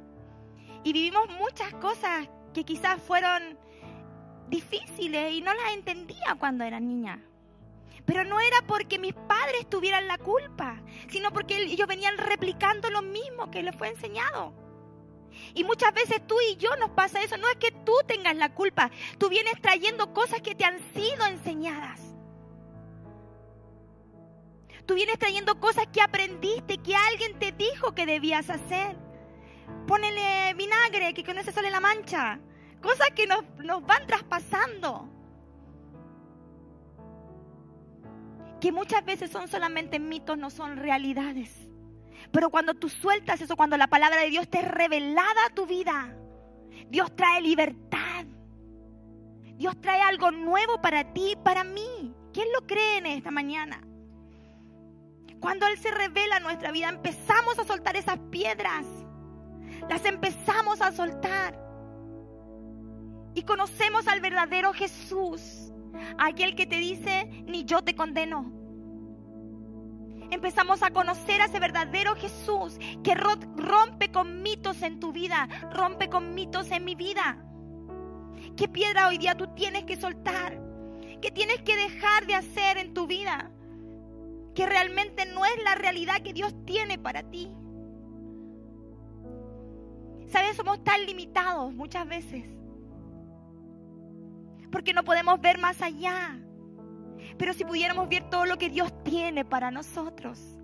Y 0.83 0.93
vivimos 0.93 1.27
muchas 1.37 1.73
cosas 1.75 2.29
que 2.53 2.63
quizás 2.63 3.01
fueron 3.01 3.57
difíciles 4.49 5.33
y 5.33 5.41
no 5.41 5.53
las 5.53 5.73
entendía 5.73 6.35
cuando 6.39 6.63
era 6.63 6.79
niña. 6.79 7.21
Pero 8.05 8.23
no 8.23 8.39
era 8.39 8.57
porque 8.65 8.97
mis 8.97 9.13
padres 9.13 9.69
tuvieran 9.69 10.07
la 10.07 10.17
culpa, 10.17 10.81
sino 11.09 11.31
porque 11.31 11.57
ellos 11.57 11.87
venían 11.87 12.17
replicando 12.17 12.89
lo 12.89 13.01
mismo 13.01 13.51
que 13.51 13.61
les 13.61 13.75
fue 13.75 13.89
enseñado. 13.89 14.53
Y 15.53 15.63
muchas 15.63 15.93
veces 15.93 16.25
tú 16.25 16.35
y 16.51 16.55
yo 16.57 16.75
nos 16.77 16.91
pasa 16.91 17.21
eso. 17.21 17.37
No 17.37 17.49
es 17.49 17.57
que 17.57 17.71
tú 17.71 17.93
tengas 18.07 18.35
la 18.35 18.53
culpa, 18.53 18.91
tú 19.17 19.29
vienes 19.29 19.59
trayendo 19.61 20.13
cosas 20.13 20.41
que 20.41 20.55
te 20.55 20.65
han 20.65 20.79
sido 20.93 21.25
enseñadas. 21.25 22.01
Tú 24.85 24.95
vienes 24.95 25.19
trayendo 25.19 25.59
cosas 25.59 25.85
que 25.93 26.01
aprendiste, 26.01 26.77
que 26.77 26.95
alguien 26.95 27.37
te 27.37 27.51
dijo 27.51 27.93
que 27.93 28.05
debías 28.05 28.49
hacer. 28.49 28.97
Pónele 29.87 30.53
vinagre, 30.55 31.13
que 31.13 31.23
con 31.23 31.37
eso 31.37 31.51
sale 31.51 31.69
la 31.69 31.79
mancha. 31.79 32.39
Cosas 32.81 33.09
que 33.15 33.27
nos, 33.27 33.43
nos 33.57 33.85
van 33.85 34.07
traspasando. 34.07 35.09
que 38.59 38.71
muchas 38.71 39.03
veces 39.05 39.31
son 39.31 39.47
solamente 39.47 39.99
mitos, 39.99 40.37
no 40.37 40.49
son 40.49 40.77
realidades. 40.77 41.68
Pero 42.31 42.49
cuando 42.49 42.73
tú 42.73 42.89
sueltas 42.89 43.41
eso, 43.41 43.55
cuando 43.55 43.77
la 43.77 43.87
palabra 43.87 44.21
de 44.21 44.29
Dios 44.29 44.49
te 44.49 44.59
es 44.59 44.67
revelada 44.67 45.45
a 45.47 45.53
tu 45.53 45.65
vida, 45.65 46.15
Dios 46.89 47.15
trae 47.15 47.41
libertad. 47.41 48.25
Dios 49.55 49.79
trae 49.81 50.01
algo 50.01 50.31
nuevo 50.31 50.81
para 50.81 51.13
ti 51.13 51.35
para 51.43 51.63
mí. 51.63 52.13
¿Quién 52.33 52.47
lo 52.53 52.65
cree 52.65 52.97
en 52.97 53.07
esta 53.07 53.31
mañana? 53.31 53.81
Cuando 55.39 55.67
Él 55.67 55.77
se 55.77 55.91
revela 55.91 56.37
en 56.37 56.43
nuestra 56.43 56.71
vida, 56.71 56.89
empezamos 56.89 57.57
a 57.59 57.65
soltar 57.65 57.95
esas 57.95 58.19
piedras. 58.29 58.85
Las 59.89 60.05
empezamos 60.05 60.81
a 60.81 60.91
soltar. 60.91 61.59
Y 63.33 63.43
conocemos 63.43 64.07
al 64.07 64.21
verdadero 64.21 64.73
Jesús 64.73 65.71
aquel 66.17 66.55
que 66.55 66.65
te 66.65 66.77
dice, 66.77 67.25
ni 67.45 67.65
yo 67.65 67.81
te 67.81 67.95
condeno. 67.95 68.58
Empezamos 70.31 70.83
a 70.83 70.91
conocer 70.91 71.41
a 71.41 71.45
ese 71.45 71.59
verdadero 71.59 72.15
Jesús 72.15 72.77
que 73.03 73.15
rompe 73.15 74.11
con 74.11 74.41
mitos 74.41 74.81
en 74.81 74.99
tu 74.99 75.11
vida, 75.11 75.47
rompe 75.71 76.09
con 76.09 76.35
mitos 76.35 76.71
en 76.71 76.85
mi 76.85 76.95
vida. 76.95 77.43
¿Qué 78.55 78.67
piedra 78.67 79.07
hoy 79.07 79.17
día 79.17 79.35
tú 79.35 79.47
tienes 79.55 79.83
que 79.85 79.95
soltar? 79.95 80.61
¿Qué 81.21 81.31
tienes 81.31 81.61
que 81.61 81.75
dejar 81.75 82.27
de 82.27 82.35
hacer 82.35 82.77
en 82.77 82.93
tu 82.93 83.07
vida? 83.07 83.51
Que 84.55 84.65
realmente 84.65 85.25
no 85.25 85.45
es 85.45 85.63
la 85.63 85.75
realidad 85.75 86.21
que 86.21 86.33
Dios 86.33 86.53
tiene 86.65 86.97
para 86.97 87.23
ti. 87.23 87.51
¿Sabes? 90.27 90.55
Somos 90.55 90.83
tan 90.83 91.05
limitados 91.05 91.73
muchas 91.73 92.07
veces 92.07 92.45
porque 94.71 94.93
no 94.93 95.03
podemos 95.03 95.39
ver 95.41 95.59
más 95.59 95.81
allá. 95.81 96.39
Pero 97.37 97.53
si 97.53 97.63
pudiéramos 97.63 98.09
ver 98.09 98.29
todo 98.29 98.45
lo 98.45 98.57
que 98.57 98.69
Dios 98.69 98.91
tiene 99.03 99.45
para 99.45 99.71
nosotros. 99.71 100.57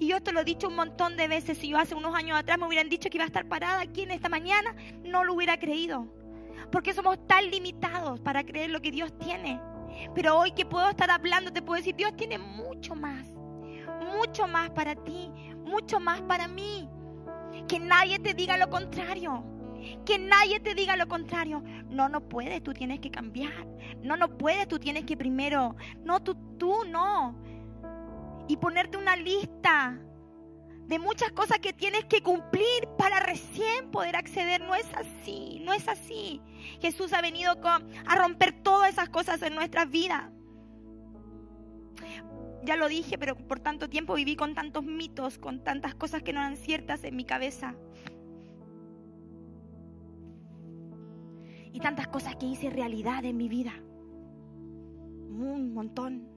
Y 0.00 0.08
yo 0.08 0.22
te 0.22 0.32
lo 0.32 0.40
he 0.40 0.44
dicho 0.44 0.68
un 0.68 0.76
montón 0.76 1.16
de 1.16 1.26
veces, 1.26 1.58
si 1.58 1.68
yo 1.68 1.78
hace 1.78 1.94
unos 1.94 2.14
años 2.14 2.38
atrás 2.38 2.58
me 2.58 2.66
hubieran 2.66 2.88
dicho 2.88 3.10
que 3.10 3.16
iba 3.16 3.24
a 3.24 3.28
estar 3.28 3.48
parada 3.48 3.80
aquí 3.80 4.02
en 4.02 4.12
esta 4.12 4.28
mañana, 4.28 4.74
no 5.04 5.24
lo 5.24 5.34
hubiera 5.34 5.58
creído. 5.58 6.06
Porque 6.70 6.92
somos 6.92 7.18
tan 7.26 7.50
limitados 7.50 8.20
para 8.20 8.44
creer 8.44 8.70
lo 8.70 8.80
que 8.80 8.92
Dios 8.92 9.12
tiene. 9.18 9.60
Pero 10.14 10.38
hoy 10.38 10.52
que 10.52 10.64
puedo 10.64 10.88
estar 10.88 11.10
hablando, 11.10 11.52
te 11.52 11.62
puedo 11.62 11.78
decir, 11.78 11.96
Dios 11.96 12.14
tiene 12.16 12.38
mucho 12.38 12.94
más. 12.94 13.26
Mucho 14.14 14.46
más 14.46 14.70
para 14.70 14.94
ti, 14.94 15.30
mucho 15.64 15.98
más 15.98 16.20
para 16.22 16.46
mí. 16.46 16.88
Que 17.66 17.80
nadie 17.80 18.18
te 18.20 18.34
diga 18.34 18.56
lo 18.56 18.70
contrario. 18.70 19.42
Que 20.04 20.18
nadie 20.18 20.60
te 20.60 20.74
diga 20.74 20.96
lo 20.96 21.08
contrario. 21.08 21.62
No, 21.88 22.08
no 22.08 22.28
puedes, 22.28 22.62
tú 22.62 22.72
tienes 22.72 23.00
que 23.00 23.10
cambiar. 23.10 23.66
No, 24.02 24.16
no 24.16 24.36
puedes, 24.36 24.68
tú 24.68 24.78
tienes 24.78 25.04
que 25.04 25.16
primero. 25.16 25.76
No, 26.04 26.22
tú, 26.22 26.36
tú 26.58 26.84
no. 26.84 27.36
Y 28.48 28.56
ponerte 28.56 28.96
una 28.96 29.16
lista 29.16 29.98
de 30.88 30.98
muchas 30.98 31.30
cosas 31.32 31.58
que 31.58 31.74
tienes 31.74 32.06
que 32.06 32.22
cumplir 32.22 32.88
para 32.96 33.20
recién 33.20 33.90
poder 33.90 34.16
acceder. 34.16 34.62
No 34.62 34.74
es 34.74 34.86
así, 34.94 35.60
no 35.62 35.72
es 35.72 35.86
así. 35.86 36.40
Jesús 36.80 37.12
ha 37.12 37.20
venido 37.20 37.60
con, 37.60 37.86
a 38.06 38.16
romper 38.16 38.62
todas 38.62 38.90
esas 38.90 39.10
cosas 39.10 39.42
en 39.42 39.54
nuestras 39.54 39.90
vidas. 39.90 40.30
Ya 42.64 42.76
lo 42.76 42.88
dije, 42.88 43.18
pero 43.18 43.36
por 43.36 43.60
tanto 43.60 43.88
tiempo 43.88 44.14
viví 44.14 44.34
con 44.34 44.54
tantos 44.54 44.82
mitos, 44.84 45.38
con 45.38 45.62
tantas 45.62 45.94
cosas 45.94 46.22
que 46.22 46.32
no 46.32 46.40
eran 46.40 46.56
ciertas 46.56 47.04
en 47.04 47.16
mi 47.16 47.24
cabeza. 47.24 47.74
Y 51.78 51.80
tantas 51.80 52.08
cosas 52.08 52.34
que 52.34 52.46
hice 52.46 52.70
realidad 52.70 53.24
en 53.24 53.36
mi 53.36 53.48
vida. 53.48 53.72
Un 55.28 55.72
montón. 55.72 56.28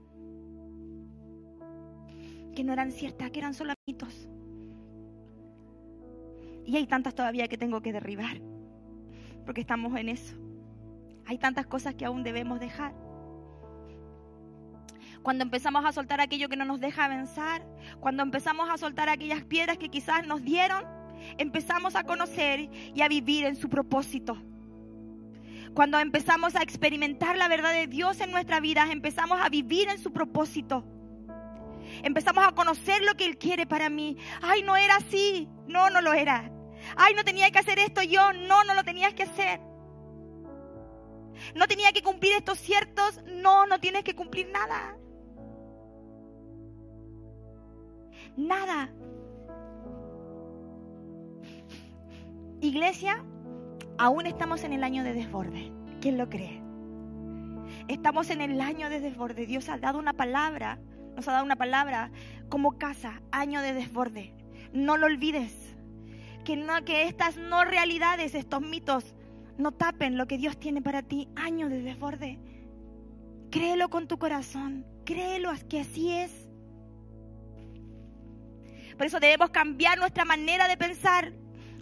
Que 2.56 2.64
no 2.64 2.74
eran 2.74 2.92
ciertas, 2.92 3.32
que 3.32 3.40
eran 3.40 3.56
solo. 3.56 3.74
Y 6.64 6.78
hay 6.78 6.86
tantas 6.86 7.16
todavía 7.16 7.48
que 7.48 7.58
tengo 7.58 7.82
que 7.82 7.92
derribar. 7.92 8.40
Porque 9.44 9.62
estamos 9.62 9.98
en 9.98 10.10
eso. 10.10 10.36
Hay 11.26 11.40
tantas 11.40 11.66
cosas 11.66 11.96
que 11.96 12.06
aún 12.06 12.22
debemos 12.22 12.60
dejar. 12.60 12.94
Cuando 15.24 15.44
empezamos 15.44 15.84
a 15.86 15.92
soltar 15.92 16.22
aquello 16.22 16.50
que 16.50 16.56
no 16.56 16.66
nos 16.66 16.80
deja 16.80 17.06
avanzar, 17.06 17.66
cuando 18.00 18.22
empezamos 18.22 18.70
a 18.70 18.78
soltar 18.78 19.10
aquellas 19.10 19.44
piedras 19.44 19.80
que 19.80 19.90
quizás 19.90 20.28
nos 20.28 20.44
dieron, 20.44 20.84
empezamos 21.40 21.96
a 21.96 22.04
conocer 22.04 22.70
y 22.94 23.02
a 23.02 23.08
vivir 23.08 23.46
en 23.46 23.56
su 23.56 23.70
propósito. 23.70 24.38
Cuando 25.74 26.00
empezamos 26.00 26.56
a 26.56 26.62
experimentar 26.62 27.38
la 27.38 27.48
verdad 27.48 27.72
de 27.72 27.88
Dios 27.88 28.20
en 28.20 28.32
nuestra 28.32 28.60
vida, 28.60 28.88
empezamos 28.92 29.40
a 29.42 29.50
vivir 29.50 29.88
en 29.90 30.00
su 30.00 30.12
propósito. 30.12 30.84
Empezamos 32.04 32.46
a 32.46 32.52
conocer 32.52 33.02
lo 33.04 33.16
que 33.16 33.26
Él 33.26 33.38
quiere 33.38 33.66
para 33.66 33.90
mí. 33.90 34.18
Ay, 34.42 34.64
no 34.64 34.76
era 34.76 34.98
así. 34.98 35.48
No, 35.68 35.90
no 35.90 36.02
lo 36.02 36.14
era. 36.14 36.52
Ay, 36.98 37.14
no 37.14 37.24
tenía 37.24 37.52
que 37.52 37.60
hacer 37.60 37.80
esto 37.80 38.02
yo. 38.02 38.34
No, 38.34 38.64
no 38.64 38.74
lo 38.74 38.84
tenías 38.84 39.14
que 39.14 39.24
hacer. 39.24 39.62
No 41.56 41.68
tenía 41.68 41.92
que 41.92 42.04
cumplir 42.04 42.34
estos 42.34 42.60
ciertos. 42.60 43.22
No, 43.28 43.66
no 43.66 43.80
tienes 43.80 44.04
que 44.04 44.16
cumplir 44.16 44.50
nada. 44.52 44.98
Nada. 48.36 48.94
Iglesia, 52.62 53.24
aún 54.02 54.26
estamos 54.26 54.64
en 54.64 54.74
el 54.74 54.84
año 54.84 55.04
de 55.04 55.14
desborde. 55.14 55.72
¿Quién 56.02 56.18
lo 56.18 56.28
cree? 56.28 56.60
Estamos 57.88 58.32
en 58.32 58.42
el 58.42 58.60
año 58.60 58.90
de 58.90 59.00
desborde. 59.00 59.46
Dios 59.46 59.70
ha 59.70 59.78
dado 59.78 60.00
una 60.00 60.14
palabra, 60.14 60.80
nos 61.16 61.28
ha 61.28 61.34
dado 61.34 61.46
una 61.46 61.56
palabra 61.56 62.12
como 62.50 62.80
casa, 62.80 63.22
año 63.32 63.62
de 63.62 63.74
desborde. 63.74 64.34
No 64.74 64.98
lo 64.98 65.06
olvides. 65.06 65.54
Que, 66.44 66.56
no, 66.58 66.76
estas 66.78 67.38
no 67.38 67.64
realidades, 67.64 68.34
estos 68.34 68.64
mitos, 68.64 69.14
no 69.60 69.72
tapen 69.72 70.18
lo 70.18 70.26
que 70.26 70.40
Dios 70.40 70.58
tiene 70.58 70.82
para 70.82 71.04
ti, 71.04 71.30
año 71.36 71.70
de 71.70 71.84
desborde. 71.84 72.40
Créelo 73.52 73.92
con 73.92 74.08
tu 74.08 74.18
corazón, 74.18 74.84
créelo 75.06 75.52
que 75.70 75.82
así 75.82 76.12
es. 76.12 76.50
Por 78.98 79.06
eso 79.06 79.20
debemos 79.20 79.52
cambiar 79.52 80.00
nuestra 80.00 80.26
manera 80.26 80.68
de 80.68 80.76
pensar. 80.76 81.34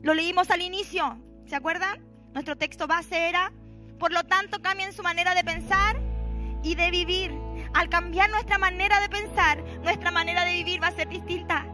Lo 0.02 0.14
leímos 0.14 0.52
al 0.52 0.62
inicio, 0.62 1.18
¿se 1.46 1.56
acuerdan? 1.56 2.09
Nuestro 2.34 2.56
texto 2.56 2.88
base 2.88 3.30
era, 3.30 3.52
por 3.98 4.12
lo 4.12 4.24
tanto 4.24 4.62
cambien 4.62 4.94
su 4.94 5.02
manera 5.02 5.34
de 5.34 5.44
pensar 5.44 6.00
y 6.64 6.76
de 6.76 6.92
vivir. 6.92 7.34
Al 7.74 7.90
cambiar 7.90 8.30
nuestra 8.30 8.58
manera 8.58 9.00
de 9.02 9.10
pensar, 9.10 9.64
nuestra 9.84 10.12
manera 10.12 10.46
de 10.46 10.54
vivir 10.54 10.82
va 10.82 10.88
a 10.88 10.92
ser 10.92 11.10
distinta. 11.10 11.66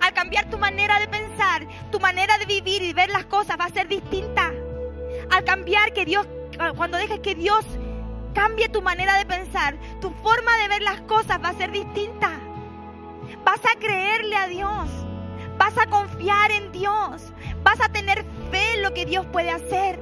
Al 0.00 0.12
cambiar 0.12 0.48
tu 0.48 0.58
manera 0.58 0.98
de 1.00 1.08
pensar, 1.08 1.66
tu 1.90 1.98
manera 1.98 2.38
de 2.38 2.46
vivir 2.46 2.82
y 2.82 2.92
ver 2.92 3.10
las 3.10 3.26
cosas 3.26 3.58
va 3.58 3.64
a 3.64 3.70
ser 3.70 3.88
distinta. 3.88 4.52
Al 5.30 5.44
cambiar 5.44 5.92
que 5.92 6.04
Dios, 6.04 6.26
cuando 6.76 6.96
dejes 6.96 7.20
que 7.20 7.34
Dios 7.34 7.64
cambie 8.32 8.68
tu 8.68 8.82
manera 8.82 9.16
de 9.16 9.26
pensar, 9.26 9.76
tu 10.00 10.10
forma 10.22 10.56
de 10.58 10.68
ver 10.68 10.82
las 10.82 11.00
cosas 11.02 11.42
va 11.42 11.48
a 11.48 11.54
ser 11.54 11.72
distinta. 11.72 12.30
Vas 13.44 13.60
a 13.64 13.78
creerle 13.78 14.36
a 14.36 14.46
Dios. 14.46 14.88
Vas 15.58 15.76
a 15.76 15.86
confiar 15.86 16.52
en 16.52 16.72
Dios. 16.72 17.29
Vas 17.62 17.80
a 17.80 17.88
tener 17.88 18.24
fe 18.50 18.74
en 18.74 18.82
lo 18.82 18.92
que 18.94 19.06
Dios 19.06 19.26
puede 19.26 19.50
hacer. 19.50 20.00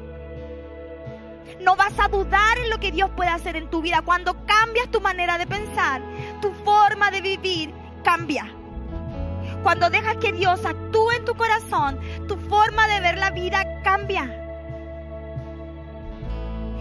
No 1.60 1.76
vas 1.76 1.98
a 1.98 2.08
dudar 2.08 2.58
en 2.58 2.70
lo 2.70 2.78
que 2.78 2.92
Dios 2.92 3.10
puede 3.16 3.30
hacer 3.30 3.56
en 3.56 3.68
tu 3.68 3.82
vida. 3.82 4.02
Cuando 4.02 4.34
cambias 4.46 4.88
tu 4.90 5.00
manera 5.00 5.38
de 5.38 5.46
pensar, 5.46 6.00
tu 6.40 6.52
forma 6.64 7.10
de 7.10 7.20
vivir 7.20 7.74
cambia. 8.04 8.46
Cuando 9.62 9.90
dejas 9.90 10.16
que 10.18 10.32
Dios 10.32 10.64
actúe 10.64 11.10
en 11.12 11.24
tu 11.24 11.34
corazón, 11.34 11.98
tu 12.28 12.36
forma 12.36 12.86
de 12.86 13.00
ver 13.00 13.18
la 13.18 13.30
vida 13.30 13.64
cambia. 13.82 14.44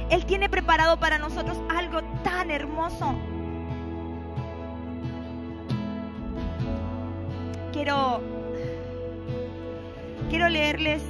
Él 0.09 0.25
tiene 0.25 0.47
preparado 0.47 0.99
para 0.99 1.17
nosotros 1.17 1.57
algo 1.69 2.01
tan 2.23 2.51
hermoso. 2.51 3.15
quiero, 7.77 8.21
quiero 10.29 10.49
leerles 10.49 11.01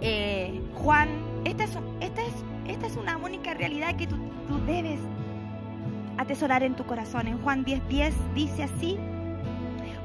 eh, 0.00 0.60
Juan. 0.74 1.08
Esta 1.44 1.64
es, 1.64 1.70
esta, 2.00 2.22
es, 2.22 2.32
esta 2.68 2.86
es 2.86 2.96
una 2.96 3.16
única 3.16 3.54
realidad 3.54 3.96
que 3.96 4.06
tú, 4.06 4.16
debes 4.66 5.00
atesorar 6.18 6.62
en 6.62 6.74
tu 6.74 6.84
corazón. 6.84 7.26
En 7.26 7.38
Juan 7.38 7.64
10:10 7.64 7.82
10 7.88 8.14
dice 8.34 8.62
así, 8.64 8.98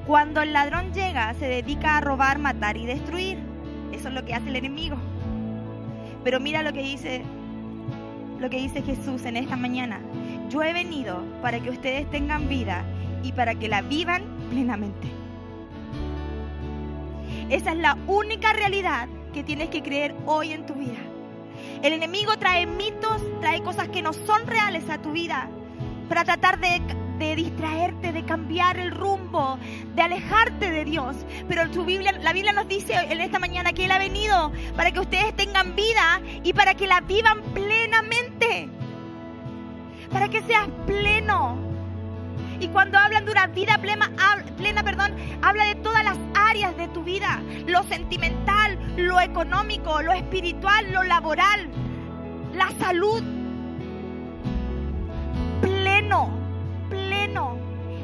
cuando 0.06 0.42
el 0.42 0.54
ladrón 0.54 0.94
llega 0.94 1.34
se 1.36 1.48
dedica 1.48 1.98
a 1.98 2.02
robar, 2.02 2.40
matar 2.40 2.78
y 2.78 2.86
destruir. 2.86 3.38
Eso 3.92 4.10
es 4.10 4.14
lo 4.14 4.26
que 4.26 4.34
hace 4.34 4.50
el 4.50 4.56
enemigo. 4.56 4.98
Pero 6.24 6.40
mira 6.40 6.64
lo 6.64 6.74
que 6.74 6.82
dice 6.82 7.24
lo 8.40 8.50
que 8.52 8.58
dice 8.58 8.84
Jesús 8.84 9.26
en 9.26 9.38
esta 9.38 9.56
mañana. 9.56 10.00
Yo 10.50 10.62
he 10.62 10.72
venido 10.72 11.24
para 11.42 11.60
que 11.60 11.72
ustedes 11.72 12.10
tengan 12.12 12.48
vida 12.48 12.84
y 13.24 13.32
para 13.32 13.56
que 13.56 13.68
la 13.68 13.82
vivan 13.82 14.24
plenamente. 14.52 15.08
Esa 17.50 17.72
es 17.72 17.78
la 17.78 17.98
única 18.08 18.52
realidad 18.52 19.08
que 19.34 19.44
tienes 19.44 19.70
que 19.70 19.82
creer 19.82 20.14
hoy 20.26 20.52
en 20.52 20.66
tu 20.66 20.74
vida. 20.74 21.00
El 21.82 21.94
enemigo 21.94 22.38
trae 22.38 22.66
mitos, 22.66 23.22
trae 23.40 23.62
cosas 23.62 23.88
que 23.88 24.02
no 24.02 24.12
son 24.12 24.46
reales 24.48 24.90
a 24.90 25.02
tu 25.02 25.12
vida 25.12 25.50
para 26.10 26.26
tratar 26.26 26.60
de, 26.60 27.36
distraerte, 27.36 28.12
de 28.12 28.26
cambiar 28.26 28.78
el 28.78 28.92
rumbo, 28.92 29.58
de 29.96 30.02
alejarte 30.02 30.72
de 30.72 30.84
Dios. 30.84 31.16
Pero 31.48 31.70
tu 31.72 31.86
Biblia, 31.86 32.12
la 32.22 32.34
Biblia 32.34 32.52
nos 32.52 32.68
dice 32.68 32.94
en 32.96 33.22
esta 33.22 33.40
mañana 33.40 33.72
que 33.72 33.86
Él 33.86 33.92
ha 33.92 34.00
venido 34.00 34.52
para 34.76 34.92
que 34.92 35.00
ustedes 35.00 35.36
tengan 35.36 35.76
vida 35.76 36.22
y 36.44 36.52
para 36.52 36.76
que 36.76 36.86
la 36.88 37.00
vivan 37.02 37.42
plenamente. 37.54 38.70
Para 40.12 40.28
que 40.28 40.42
seas 40.42 40.68
pleno. 40.86 41.67
Y 42.60 42.70
cuando 42.70 42.98
hablan 42.98 43.26
de 43.26 43.32
una 43.32 43.48
vida 43.48 43.78
plena, 43.78 44.12
plena, 44.58 44.84
perdón, 44.84 45.16
habla 45.44 45.66
de 45.66 45.76
todas 45.76 46.04
las 46.04 46.18
áreas 46.34 46.76
de 46.76 46.88
tu 46.88 47.04
vida, 47.04 47.42
lo 47.68 47.84
sentimental, 47.84 48.80
lo 48.98 49.20
económico, 49.22 50.02
lo 50.02 50.12
espiritual, 50.12 50.92
lo 50.92 51.04
laboral, 51.04 51.70
la 52.54 52.72
salud. 52.80 53.22
Pleno, 55.62 56.32
pleno. 56.90 57.58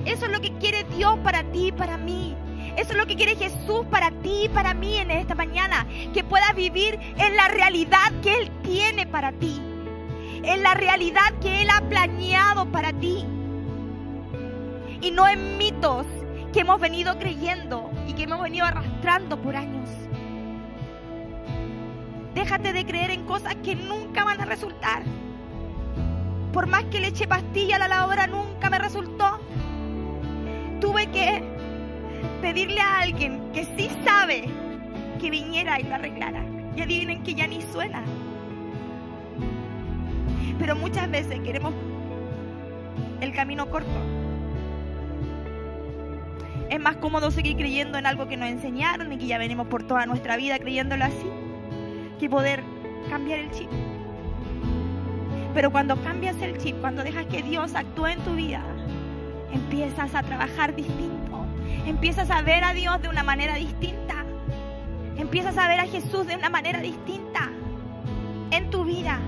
Eso 0.06 0.26
es 0.26 0.32
lo 0.32 0.40
que 0.40 0.54
quiere 0.60 0.84
Dios 0.84 1.18
para 1.24 1.44
ti 1.46 1.68
y 1.68 1.72
para 1.72 1.98
mí. 1.98 2.36
Eso 2.78 2.92
es 2.92 2.98
lo 2.98 3.08
que 3.08 3.16
quiere 3.16 3.36
Jesús 3.36 3.86
para 3.90 4.12
ti 4.12 4.44
y 4.46 4.50
para 4.50 4.76
mí 4.76 4.98
en 4.98 5.10
esta 5.10 5.34
mañana. 5.34 5.88
Que 6.14 6.24
puedas 6.24 6.54
vivir 6.56 7.00
en 7.18 7.36
la 7.36 7.48
realidad 7.48 8.12
que 8.22 8.36
Él 8.36 8.52
tiene 8.62 9.08
para 9.08 9.32
ti. 9.32 9.60
En 10.44 10.62
la 10.62 10.76
realidad 10.76 11.34
que 11.42 11.64
Él 11.64 11.70
ha 11.72 11.82
planeado 11.90 12.72
para 12.72 12.94
ti 12.94 13.26
y 15.04 15.12
no 15.12 15.28
en 15.28 15.58
mitos 15.58 16.06
que 16.54 16.62
hemos 16.62 16.80
venido 16.80 17.20
creyendo 17.20 17.92
y 18.08 18.14
que 18.14 18.24
hemos 18.24 18.42
venido 18.42 18.66
arrastrando 18.66 19.38
por 19.38 19.54
años. 19.58 19.90
Déjate 22.34 22.72
de 22.72 22.86
creer 22.86 23.12
en 23.12 23.26
cosas 23.26 23.56
que 23.56 23.76
nunca 23.76 24.24
van 24.24 24.40
a 24.40 24.46
resultar. 24.46 25.04
Por 26.54 26.68
más 26.68 26.86
que 26.86 27.02
le 27.02 27.12
pastilla 27.28 27.76
a 27.76 27.80
la 27.80 27.88
lavadora, 27.90 28.28
nunca 28.28 28.70
me 28.70 28.80
resultó. 28.80 29.40
Tuve 30.80 31.08
que 31.08 31.44
pedirle 32.42 32.80
a 32.80 33.00
alguien 33.00 33.52
que 33.52 33.66
sí 33.66 33.90
sabe 34.06 34.46
que 35.20 35.30
viniera 35.30 35.82
y 35.82 35.84
lo 35.84 35.96
arreglara. 35.96 36.46
Y 36.78 36.82
adivinen 36.82 37.24
que 37.24 37.36
ya 37.36 37.46
ni 37.46 37.62
suena. 37.62 38.04
Pero 40.58 40.76
muchas 40.78 41.12
veces 41.12 41.42
queremos 41.42 41.74
el 43.20 43.34
camino 43.34 43.70
corto 43.70 44.23
es 46.74 46.80
más 46.80 46.96
cómodo 46.96 47.30
seguir 47.30 47.56
creyendo 47.56 48.00
en 48.00 48.08
algo 48.08 48.28
que 48.28 48.36
nos 48.36 48.50
enseñaron 48.50 49.14
y 49.14 49.20
que 49.20 49.28
ya 49.28 49.38
venimos 49.38 49.68
por 49.68 49.84
toda 49.84 50.08
nuestra 50.08 50.38
vida 50.38 50.58
creyéndolo 50.58 51.06
así, 51.06 51.30
que 52.20 52.28
poder 52.28 52.64
cambiar 53.12 53.38
el 53.42 53.52
chip. 53.52 53.70
Pero 55.54 55.72
cuando 55.72 56.02
cambias 56.02 56.36
el 56.42 56.58
chip, 56.58 56.76
cuando 56.82 57.04
dejas 57.04 57.28
que 57.28 57.44
Dios 57.44 57.76
actúe 57.76 58.08
en 58.08 58.20
tu 58.22 58.34
vida, 58.34 58.64
empiezas 59.54 60.16
a 60.16 60.24
trabajar 60.24 60.76
distinto, 60.76 61.46
empiezas 61.86 62.32
a 62.32 62.42
ver 62.42 62.64
a 62.64 62.74
Dios 62.74 63.00
de 63.04 63.08
una 63.08 63.22
manera 63.22 63.54
distinta, 63.54 64.26
empiezas 65.16 65.56
a 65.60 65.68
ver 65.68 65.80
a 65.80 65.86
Jesús 65.86 66.26
de 66.26 66.36
una 66.36 66.50
manera 66.50 66.80
distinta 66.80 67.52
en 68.50 68.72
tu 68.72 68.84
vida. 68.84 69.20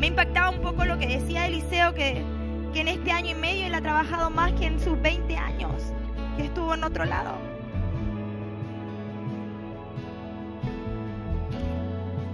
Me 0.00 0.08
impactaba 0.08 0.50
un 0.50 0.60
poco 0.60 0.84
lo 0.84 0.98
que 0.98 1.06
decía 1.06 1.46
Eliseo 1.46 1.94
que 1.94 2.24
que 2.72 2.80
en 2.80 2.88
este 2.88 3.12
año 3.12 3.30
y 3.30 3.34
medio 3.34 3.66
él 3.66 3.74
ha 3.74 3.80
trabajado 3.80 4.30
más 4.30 4.52
que 4.52 4.66
en 4.66 4.80
sus 4.80 5.00
20 5.00 5.36
años 5.36 5.92
que 6.36 6.44
estuvo 6.44 6.74
en 6.74 6.84
otro 6.84 7.04
lado. 7.04 7.32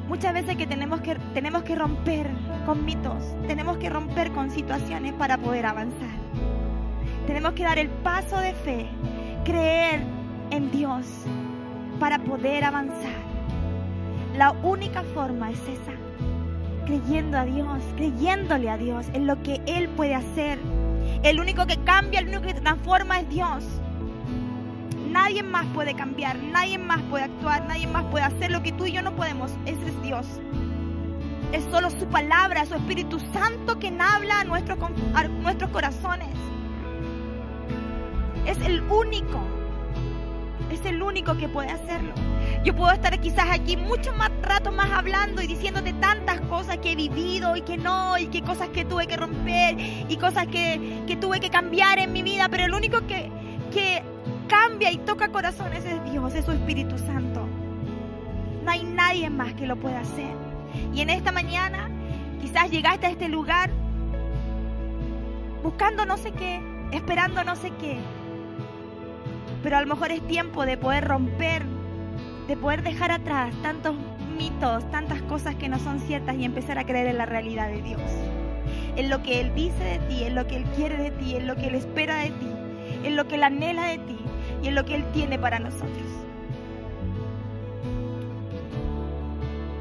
Muchas 0.09 0.35
veces 0.35 0.57
que 0.57 0.67
tenemos 0.67 1.01
que, 1.01 1.17
tenemos 1.33 1.63
que 1.63 1.75
romper 1.75 2.29
con 2.67 2.85
mitos, 2.85 3.35
tenemos 3.47 3.79
que 3.79 3.91
romper 3.91 4.31
con 4.33 4.51
situaciones 4.51 5.13
para 5.15 5.39
poder 5.39 5.67
avanzar. 5.67 6.15
Tenemos 7.27 7.55
que 7.55 7.65
dar 7.65 7.79
el 7.79 7.89
paso 7.89 8.39
de 8.39 8.53
fe, 8.53 8.87
creer 9.45 10.03
en 10.51 10.71
Dios 10.71 11.07
para 11.99 12.19
poder 12.19 12.65
avanzar. 12.65 13.25
La 14.37 14.53
única 14.63 15.03
forma 15.03 15.51
es 15.51 15.61
esa. 15.63 15.94
Creyendo 16.85 17.39
a 17.39 17.45
Dios, 17.45 17.83
creyéndole 17.97 18.71
a 18.71 18.77
Dios 18.77 19.07
en 19.13 19.27
lo 19.27 19.43
que 19.43 19.61
Él 19.67 19.89
puede 19.91 20.15
hacer. 20.15 20.59
El 21.23 21.41
único 21.41 21.67
que 21.67 21.77
cambia, 21.85 22.21
el 22.21 22.29
único 22.29 22.43
que 22.43 22.55
transforma 22.55 23.21
es 23.21 23.29
Dios. 23.29 23.65
Nadie 25.09 25.43
más 25.43 25.67
puede 25.75 25.95
cambiar, 25.95 26.37
nadie 26.37 26.79
más 26.79 27.01
puede 27.03 27.25
actuar, 27.25 27.67
nadie 27.67 27.87
más 27.87 28.05
puede 28.05 28.25
hacer 28.25 28.51
lo 28.51 28.63
que 28.63 28.73
tú 28.73 28.87
y 28.87 28.93
yo 28.93 29.03
no 29.03 29.15
podemos. 29.15 29.53
Ese 29.65 29.87
es 29.87 30.03
Dios. 30.03 30.27
Es 31.53 31.65
solo 31.71 31.89
su 31.91 32.07
palabra, 32.07 32.67
su 32.67 32.75
Espíritu 32.75 33.21
Santo 33.33 33.79
quien 33.79 34.01
habla 34.01 34.41
a 34.41 34.41
a 34.41 35.29
nuestros 35.29 35.71
corazones. 35.71 36.29
Es 38.47 38.59
el 38.67 38.83
único. 38.83 39.54
Es 40.85 40.91
el 40.91 41.03
único 41.03 41.35
que 41.39 41.49
puede 41.49 41.71
hacerlo. 41.71 42.13
Yo 42.63 42.77
puedo 42.77 42.93
estar 42.93 43.19
quizás 43.19 43.47
aquí 43.51 43.75
mucho 43.75 44.13
más 44.13 44.31
rato 44.43 44.71
más 44.71 44.91
hablando 44.91 45.41
y 45.41 45.47
diciéndote 45.47 45.95
tantas 45.95 46.43
cosas 46.43 46.77
que 46.77 46.93
he 46.93 46.95
vivido 46.95 47.57
y 47.57 47.63
que 47.63 47.79
no, 47.79 48.19
y 48.19 48.27
que 48.27 48.43
cosas 48.43 48.69
que 48.69 48.85
tuve 48.85 49.07
que 49.07 49.17
romper 49.17 49.79
y 49.79 50.17
cosas 50.19 50.47
que, 50.47 51.03
que 51.07 51.17
tuve 51.17 51.41
que 51.41 51.49
cambiar 51.49 51.99
en 52.01 52.13
mi 52.13 52.23
vida, 52.23 52.51
pero 52.51 52.67
el 52.67 52.75
único 52.75 53.07
que, 53.07 53.31
que 53.73 54.03
cambia 54.47 54.93
y 54.93 54.99
toca 54.99 55.29
corazones 55.29 55.87
es 55.87 56.05
Dios, 56.11 56.35
es 56.35 56.45
su 56.45 56.53
Espíritu 56.53 56.99
Santo. 56.99 57.47
No 58.63 58.71
hay 58.71 58.85
nadie 58.85 59.31
más 59.31 59.55
que 59.55 59.67
lo 59.67 59.77
pueda 59.77 60.01
hacer. 60.01 60.35
Y 60.93 61.01
en 61.01 61.09
esta 61.09 61.33
mañana 61.33 61.89
quizás 62.43 62.71
llegaste 62.71 63.07
a 63.07 63.11
este 63.11 63.29
lugar 63.29 63.71
buscando 65.63 66.05
no 66.05 66.19
sé 66.19 66.33
qué, 66.33 66.61
esperando 66.93 67.43
no 67.43 67.57
sé 67.57 67.71
qué. 67.81 67.99
Pero 69.65 69.79
a 69.79 69.81
lo 69.81 69.87
mejor 69.87 70.13
es 70.13 70.21
tiempo 70.27 70.67
de 70.67 70.77
poder 70.77 71.05
romper, 71.05 71.63
de 72.47 72.57
poder 72.57 72.83
dejar 72.83 73.11
atrás 73.11 73.55
tantos 73.63 73.97
mitos, 74.37 74.89
tantas 74.91 75.23
cosas 75.23 75.55
que 75.55 75.71
no 75.71 75.79
son 75.79 76.01
ciertas 76.01 76.37
y 76.37 76.45
empezar 76.45 76.79
a 76.79 76.85
creer 76.85 77.07
en 77.07 77.17
la 77.17 77.25
realidad 77.25 77.69
de 77.69 77.81
Dios. 77.81 78.03
En 78.97 79.09
lo 79.09 79.23
que 79.23 79.41
Él 79.41 79.55
dice 79.55 79.83
de 79.83 79.99
ti, 80.01 80.23
en 80.25 80.35
lo 80.35 80.47
que 80.47 80.57
Él 80.57 80.65
quiere 80.77 80.99
de 80.99 81.11
ti, 81.13 81.37
en 81.37 81.47
lo 81.47 81.57
que 81.57 81.69
Él 81.69 81.77
espera 81.77 82.17
de 82.17 82.29
ti, 82.29 82.51
en 83.05 83.17
lo 83.17 83.27
que 83.27 83.37
Él 83.37 83.43
anhela 83.43 83.87
de 83.87 83.99
ti 83.99 84.19
y 84.63 84.69
en 84.69 84.75
lo 84.75 84.85
que 84.85 84.97
Él 84.97 85.05
tiene 85.15 85.39
para 85.39 85.59
nosotros. 85.59 85.89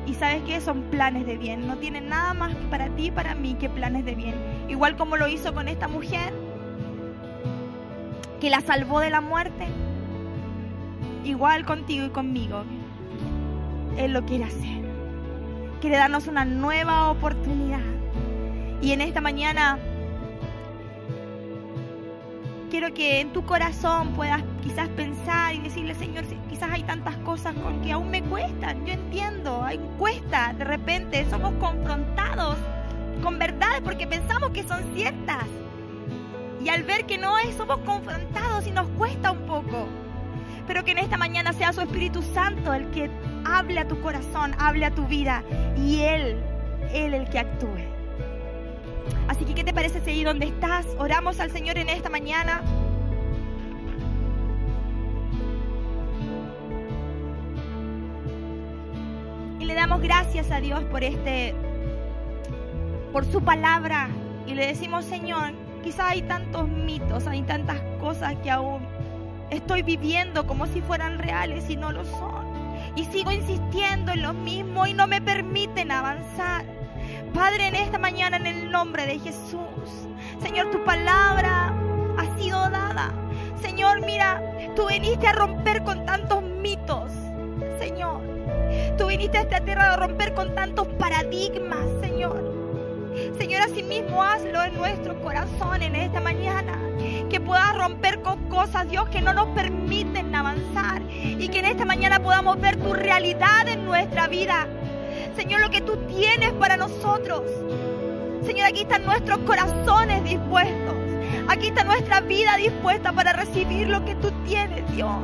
Y 0.08 0.14
sabes 0.14 0.44
que 0.44 0.62
son 0.62 0.84
planes 0.84 1.26
de 1.26 1.38
bien, 1.38 1.68
no 1.68 1.76
tienen 1.76 2.08
nada 2.08 2.34
más 2.34 2.56
para 2.70 2.88
ti 2.88 3.08
y 3.08 3.12
para 3.12 3.36
mí 3.36 3.56
que 3.56 3.70
planes 3.70 4.06
de 4.06 4.16
bien. 4.16 4.36
Igual 4.70 4.96
como 4.96 5.18
lo 5.18 5.28
hizo 5.28 5.54
con 5.54 5.68
esta 5.68 5.90
mujer, 5.90 6.34
que 8.44 8.50
la 8.50 8.60
salvó 8.60 9.00
de 9.00 9.10
la 9.10 9.22
muerte, 9.22 9.68
igual 11.24 11.64
contigo 11.64 12.08
y 12.08 12.10
conmigo. 12.10 12.66
Él 13.98 14.12
lo 14.12 14.26
quiere 14.26 14.44
hacer. 14.44 14.84
Quiere 15.80 15.96
darnos 15.96 16.28
una 16.28 16.44
nueva 16.44 17.10
oportunidad. 17.10 17.80
Y 18.82 18.92
en 18.92 19.00
esta 19.00 19.22
mañana 19.22 19.80
quiero 22.70 22.94
que 22.94 23.22
en 23.22 23.32
tu 23.32 23.46
corazón 23.46 24.12
puedas 24.12 24.44
quizás 24.62 24.90
pensar 24.90 25.56
y 25.56 25.60
decirle, 25.60 25.96
Señor, 25.96 26.26
quizás 26.50 26.70
hay 26.70 26.84
tantas 26.84 27.16
cosas 27.20 27.56
con 27.56 27.82
que 27.82 27.94
aún 27.94 28.12
me 28.12 28.24
cuestan. 28.24 28.86
Yo 28.86 28.92
entiendo, 28.92 29.64
hay 29.64 29.80
cuesta. 29.98 30.52
De 30.52 30.66
repente 30.66 31.26
somos 31.30 31.54
confrontados 31.62 32.58
con 33.22 33.40
verdades 33.40 33.80
porque 33.86 34.06
pensamos 34.06 34.50
que 34.50 34.64
son 34.64 34.84
ciertas. 34.94 35.46
Y 36.64 36.70
al 36.70 36.84
ver 36.84 37.06
que 37.06 37.18
no 37.18 37.38
es, 37.40 37.56
somos 37.56 37.80
confrontados 37.80 38.66
y 38.68 38.72
nos 38.72 38.88
cuesta 38.98 39.32
un 39.32 39.40
poco. 39.40 39.88
Pero 40.66 40.86
que 40.86 40.92
en 40.92 41.00
esta 41.00 41.18
mañana 41.18 41.52
sea 41.52 41.74
su 41.74 41.82
Espíritu 41.82 42.22
Santo 42.22 42.74
el 42.74 42.90
que 42.92 43.12
hable 43.44 43.80
a 43.80 43.88
tu 43.88 44.00
corazón, 44.00 44.56
hable 44.58 44.86
a 44.86 44.92
tu 44.92 45.06
vida 45.06 45.44
y 45.76 46.00
Él, 46.00 46.38
Él 46.94 47.14
el 47.14 47.30
que 47.30 47.40
actúe. 47.40 47.94
Así 49.28 49.44
que, 49.44 49.54
¿qué 49.54 49.66
te 49.66 49.74
parece 49.74 50.02
ahí 50.10 50.24
donde 50.24 50.46
estás 50.46 50.86
oramos 50.98 51.42
al 51.42 51.52
Señor 51.52 51.78
en 51.78 51.90
esta 51.90 52.10
mañana? 52.10 52.62
Y 59.60 59.66
le 59.66 59.74
damos 59.74 60.02
gracias 60.02 60.50
a 60.50 60.62
Dios 60.62 60.82
por 60.86 61.04
este, 61.04 61.54
por 63.12 63.26
su 63.26 63.42
palabra. 63.42 64.10
Y 64.48 64.56
le 64.56 64.66
decimos, 64.66 65.04
Señor, 65.06 65.63
quizás 65.84 66.12
hay 66.12 66.22
tantos 66.24 66.68
mitos, 66.68 67.28
hay 67.28 67.44
tantas 67.44 67.80
cosas 68.00 68.36
que 68.42 68.50
aún 68.50 68.88
estoy 69.50 69.84
viviendo 69.84 70.48
como 70.48 70.66
si 70.66 70.82
fueran 70.82 71.20
reales 71.20 71.70
y 71.70 71.76
no 71.76 71.92
lo 71.92 72.06
son. 72.06 72.54
Y 72.96 73.06
sigo 73.06 73.32
insistiendo 73.32 74.12
en 74.12 74.22
lo 74.22 74.34
mismo 74.34 74.86
y 74.88 74.94
no 74.94 75.08
me 75.08 75.22
permiten 75.22 75.92
avanzar. 75.92 76.66
Padre, 77.34 77.68
en 77.68 77.76
esta 77.76 77.98
mañana, 77.98 78.38
en 78.38 78.48
el 78.48 78.72
nombre 78.72 79.06
de 79.06 79.20
Jesús, 79.20 80.08
Señor, 80.42 80.72
tu 80.72 80.84
palabra 80.84 81.74
ha 82.18 82.38
sido 82.38 82.70
dada. 82.70 83.12
Señor, 83.62 84.06
mira, 84.06 84.42
tú 84.76 84.88
viniste 84.88 85.28
a 85.28 85.34
romper 85.34 85.84
con 85.84 86.06
tantos 86.06 86.44
mitos, 86.44 87.12
Señor. 87.80 88.22
Tú 88.98 89.08
viniste 89.08 89.38
a 89.38 89.42
esta 89.42 89.60
tierra 89.62 89.94
a 89.94 89.98
romper 89.98 90.34
con 90.34 90.54
tantos 90.54 90.88
paradigmas, 91.00 91.86
Señor. 92.02 92.53
Señor, 93.38 93.62
asimismo 93.62 94.22
hazlo 94.22 94.64
en 94.64 94.76
nuestro 94.76 95.20
corazón 95.22 95.82
en 95.82 95.96
esta 95.96 96.20
mañana. 96.20 96.80
Que 97.30 97.40
puedas 97.40 97.76
romper 97.76 98.22
con 98.22 98.48
cosas, 98.48 98.90
Dios, 98.90 99.10
que 99.10 99.22
no 99.22 99.34
nos 99.34 99.48
permiten 99.50 100.34
avanzar. 100.36 101.02
Y 101.12 101.48
que 101.50 101.60
en 101.60 101.66
esta 101.66 101.86
mañana 101.86 102.20
podamos 102.20 102.60
ver 102.62 102.78
tu 102.78 102.94
realidad 102.94 103.68
en 103.68 103.86
nuestra 103.86 104.28
vida. 104.28 104.68
Señor, 105.36 105.62
lo 105.62 105.70
que 105.70 105.82
tú 105.82 105.98
tienes 106.08 106.52
para 106.54 106.78
nosotros. 106.78 107.42
Señor, 108.46 108.68
aquí 108.68 108.82
están 108.82 109.06
nuestros 109.06 109.40
corazones 109.40 110.24
dispuestos. 110.24 110.96
Aquí 111.48 111.68
está 111.68 111.84
nuestra 111.84 112.22
vida 112.22 112.56
dispuesta 112.58 113.12
para 113.12 113.34
recibir 113.34 113.88
lo 113.88 114.06
que 114.06 114.16
tú 114.16 114.32
tienes, 114.46 114.90
Dios. 114.92 115.18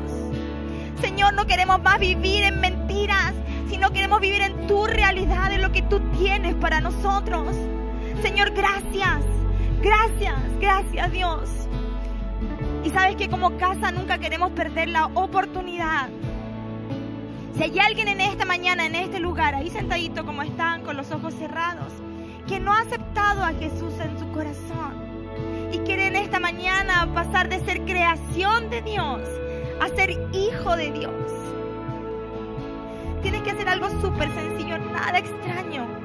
Señor, 1.00 1.34
no 1.34 1.46
queremos 1.46 1.82
más 1.82 2.00
vivir 2.00 2.44
en 2.44 2.60
mentiras, 2.60 3.34
sino 3.70 3.92
queremos 3.92 4.20
vivir 4.20 4.42
en 4.42 4.68
tu 4.68 4.86
realidad, 4.86 5.52
en 5.52 5.62
lo 5.62 5.72
que 5.72 5.84
tú 5.84 6.00
tienes 6.18 6.56
para 6.56 6.82
nosotros. 6.82 7.56
Señor, 8.22 8.52
gracias, 8.52 9.24
gracias, 9.82 10.36
gracias 10.60 11.12
Dios. 11.12 11.50
Y 12.84 12.90
sabes 12.90 13.16
que 13.16 13.30
como 13.30 13.58
casa 13.58 13.92
nunca 13.92 14.18
queremos 14.18 14.52
perder 14.52 14.90
la 14.90 15.06
oportunidad. 15.08 16.10
Si 17.56 17.64
hay 17.64 17.80
alguien 17.80 18.08
en 18.10 18.22
esta 18.22 18.46
mañana, 18.46 18.86
en 18.86 18.96
este 18.96 19.20
lugar, 19.20 19.56
ahí 19.56 19.70
sentadito 19.70 20.26
como 20.26 20.44
están, 20.44 20.84
con 20.84 20.98
los 20.98 21.12
ojos 21.12 21.34
cerrados, 21.34 21.94
que 22.48 22.60
no 22.60 22.74
ha 22.74 22.82
aceptado 22.82 23.44
a 23.44 23.54
Jesús 23.54 23.94
en 24.00 24.18
su 24.20 24.30
corazón 24.32 24.96
y 25.72 25.80
quiere 25.80 26.08
en 26.08 26.16
esta 26.16 26.40
mañana 26.40 27.10
pasar 27.14 27.48
de 27.48 27.60
ser 27.62 27.82
creación 27.82 28.70
de 28.70 28.82
Dios 28.82 29.22
a 29.82 29.88
ser 29.96 30.12
hijo 30.34 30.76
de 30.76 30.92
Dios. 30.92 31.14
Tienes 33.22 33.42
que 33.44 33.52
hacer 33.52 33.68
algo 33.68 33.90
súper 34.02 34.30
sencillo, 34.34 34.78
nada 34.78 35.20
extraño. 35.20 35.99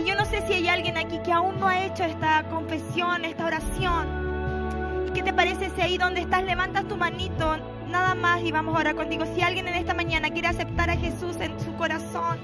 Y 0.00 0.08
yo 0.08 0.14
no 0.14 0.24
sé 0.24 0.42
si 0.46 0.54
hay 0.54 0.68
alguien 0.68 0.96
aquí 0.96 1.18
que 1.18 1.30
aún 1.30 1.60
no 1.60 1.68
ha 1.68 1.84
hecho 1.84 2.04
esta 2.04 2.44
confesión, 2.44 3.26
esta 3.26 3.44
oración. 3.44 5.06
¿Y 5.06 5.10
qué 5.10 5.22
te 5.22 5.34
parece 5.34 5.68
si 5.70 5.80
ahí 5.82 5.98
donde 5.98 6.22
estás 6.22 6.42
levantas 6.42 6.88
tu 6.88 6.96
manito, 6.96 7.58
nada 7.86 8.14
más 8.14 8.42
y 8.42 8.50
vamos 8.50 8.74
a 8.74 8.80
orar 8.80 8.94
contigo? 8.94 9.24
Si 9.34 9.42
alguien 9.42 9.68
en 9.68 9.74
esta 9.74 9.92
mañana 9.92 10.30
quiere 10.30 10.48
aceptar 10.48 10.88
a 10.88 10.96
Jesús 10.96 11.36
en 11.40 11.60
su 11.60 11.74
corazón, 11.74 12.38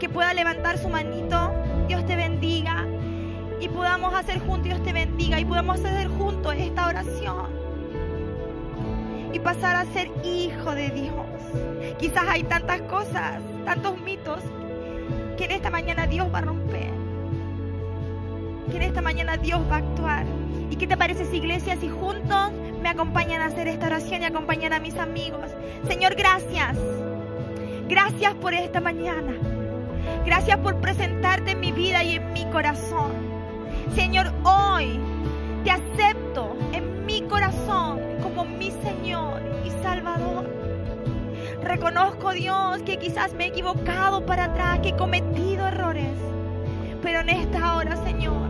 que 0.00 0.08
pueda 0.08 0.32
levantar 0.32 0.78
su 0.78 0.88
manito, 0.88 1.52
Dios 1.86 2.06
te 2.06 2.16
bendiga. 2.16 2.86
Y 3.60 3.68
podamos 3.68 4.14
hacer 4.14 4.38
juntos, 4.40 4.64
Dios 4.64 4.82
te 4.82 4.94
bendiga, 4.94 5.38
y 5.38 5.44
podamos 5.44 5.80
hacer 5.80 6.08
juntos 6.08 6.54
esta 6.56 6.86
oración. 6.88 7.50
Y 9.34 9.38
pasar 9.38 9.76
a 9.76 9.84
ser 9.92 10.10
hijo 10.24 10.74
de 10.74 10.88
Dios. 10.90 11.96
Quizás 11.98 12.24
hay 12.26 12.44
tantas 12.44 12.80
cosas, 12.82 13.42
tantos 13.66 14.00
mitos 14.00 14.40
que 15.36 15.44
en 15.44 15.50
esta 15.50 15.68
mañana 15.68 16.06
Dios 16.06 16.32
va 16.32 16.38
a 16.38 16.42
romper. 16.42 16.91
Que 18.70 18.76
en 18.76 18.82
esta 18.82 19.02
mañana 19.02 19.36
Dios 19.36 19.60
va 19.70 19.76
a 19.76 19.78
actuar. 19.78 20.24
¿Y 20.70 20.76
qué 20.76 20.86
te 20.86 20.96
parece 20.96 21.26
si 21.26 21.36
iglesia, 21.36 21.76
si 21.76 21.88
juntos 21.88 22.52
me 22.80 22.88
acompañan 22.88 23.42
a 23.42 23.46
hacer 23.46 23.68
esta 23.68 23.86
oración 23.86 24.22
y 24.22 24.24
acompañan 24.24 24.72
a 24.72 24.80
mis 24.80 24.96
amigos? 24.96 25.50
Señor, 25.86 26.14
gracias. 26.14 26.78
Gracias 27.88 28.34
por 28.34 28.54
esta 28.54 28.80
mañana. 28.80 29.32
Gracias 30.24 30.58
por 30.58 30.76
presentarte 30.80 31.52
en 31.52 31.60
mi 31.60 31.72
vida 31.72 32.02
y 32.04 32.16
en 32.16 32.32
mi 32.32 32.44
corazón. 32.46 33.12
Señor, 33.94 34.32
hoy 34.44 34.98
te 35.64 35.70
acepto 35.70 36.56
en 36.72 37.04
mi 37.04 37.22
corazón 37.22 38.00
como 38.22 38.44
mi 38.44 38.70
Señor 38.70 39.42
y 39.64 39.70
Salvador. 39.82 40.48
Reconozco, 41.62 42.32
Dios, 42.32 42.82
que 42.84 42.98
quizás 42.98 43.34
me 43.34 43.44
he 43.44 43.48
equivocado 43.48 44.24
para 44.24 44.44
atrás, 44.44 44.80
que 44.80 44.90
he 44.90 44.96
cometido 44.96 45.66
errores. 45.66 46.10
Pero 47.02 47.20
en 47.20 47.28
esta 47.28 47.76
hora, 47.76 47.96
Señor, 48.04 48.48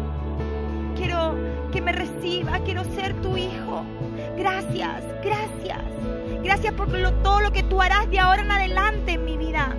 quiero 1.02 1.34
que 1.72 1.80
me 1.80 1.92
reciba, 1.92 2.60
quiero 2.64 2.84
ser 2.84 3.14
tu 3.22 3.36
hijo. 3.36 3.84
Gracias, 4.36 5.02
gracias. 5.24 5.80
Gracias 6.44 6.72
por 6.74 6.88
lo, 6.88 7.12
todo 7.14 7.40
lo 7.40 7.50
que 7.50 7.64
tú 7.64 7.80
harás 7.80 8.08
de 8.10 8.20
ahora 8.20 8.42
en 8.42 8.50
adelante 8.50 9.12
en 9.12 9.24
mi 9.24 9.36
vida. 9.36 9.74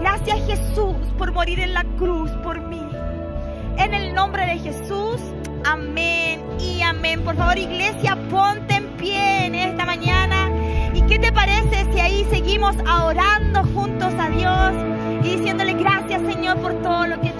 Gracias 0.00 0.38
Jesús 0.46 0.96
por 1.16 1.32
morir 1.32 1.60
en 1.60 1.72
la 1.72 1.84
cruz 1.98 2.30
por 2.42 2.60
mí. 2.60 2.86
En 3.78 3.94
el 3.94 4.14
nombre 4.14 4.44
de 4.44 4.58
Jesús, 4.58 5.20
amén 5.64 6.44
y 6.60 6.82
amén. 6.82 7.22
Por 7.24 7.36
favor, 7.36 7.56
iglesia, 7.56 8.18
ponte 8.28 8.74
en 8.74 8.88
pie 8.98 9.46
en 9.46 9.54
esta 9.54 9.86
mañana. 9.86 10.50
¿Y 10.94 11.02
qué 11.02 11.18
te 11.18 11.32
parece 11.32 11.86
si 11.92 12.00
ahí 12.00 12.26
seguimos 12.30 12.76
orando 12.86 13.64
juntos 13.74 14.12
a 14.18 14.28
Dios 14.28 14.72
y 15.24 15.36
diciéndole 15.36 15.74
gracias 15.74 16.22
Señor 16.22 16.58
por 16.58 16.74
todo 16.82 17.06
lo 17.06 17.20
que 17.20 17.35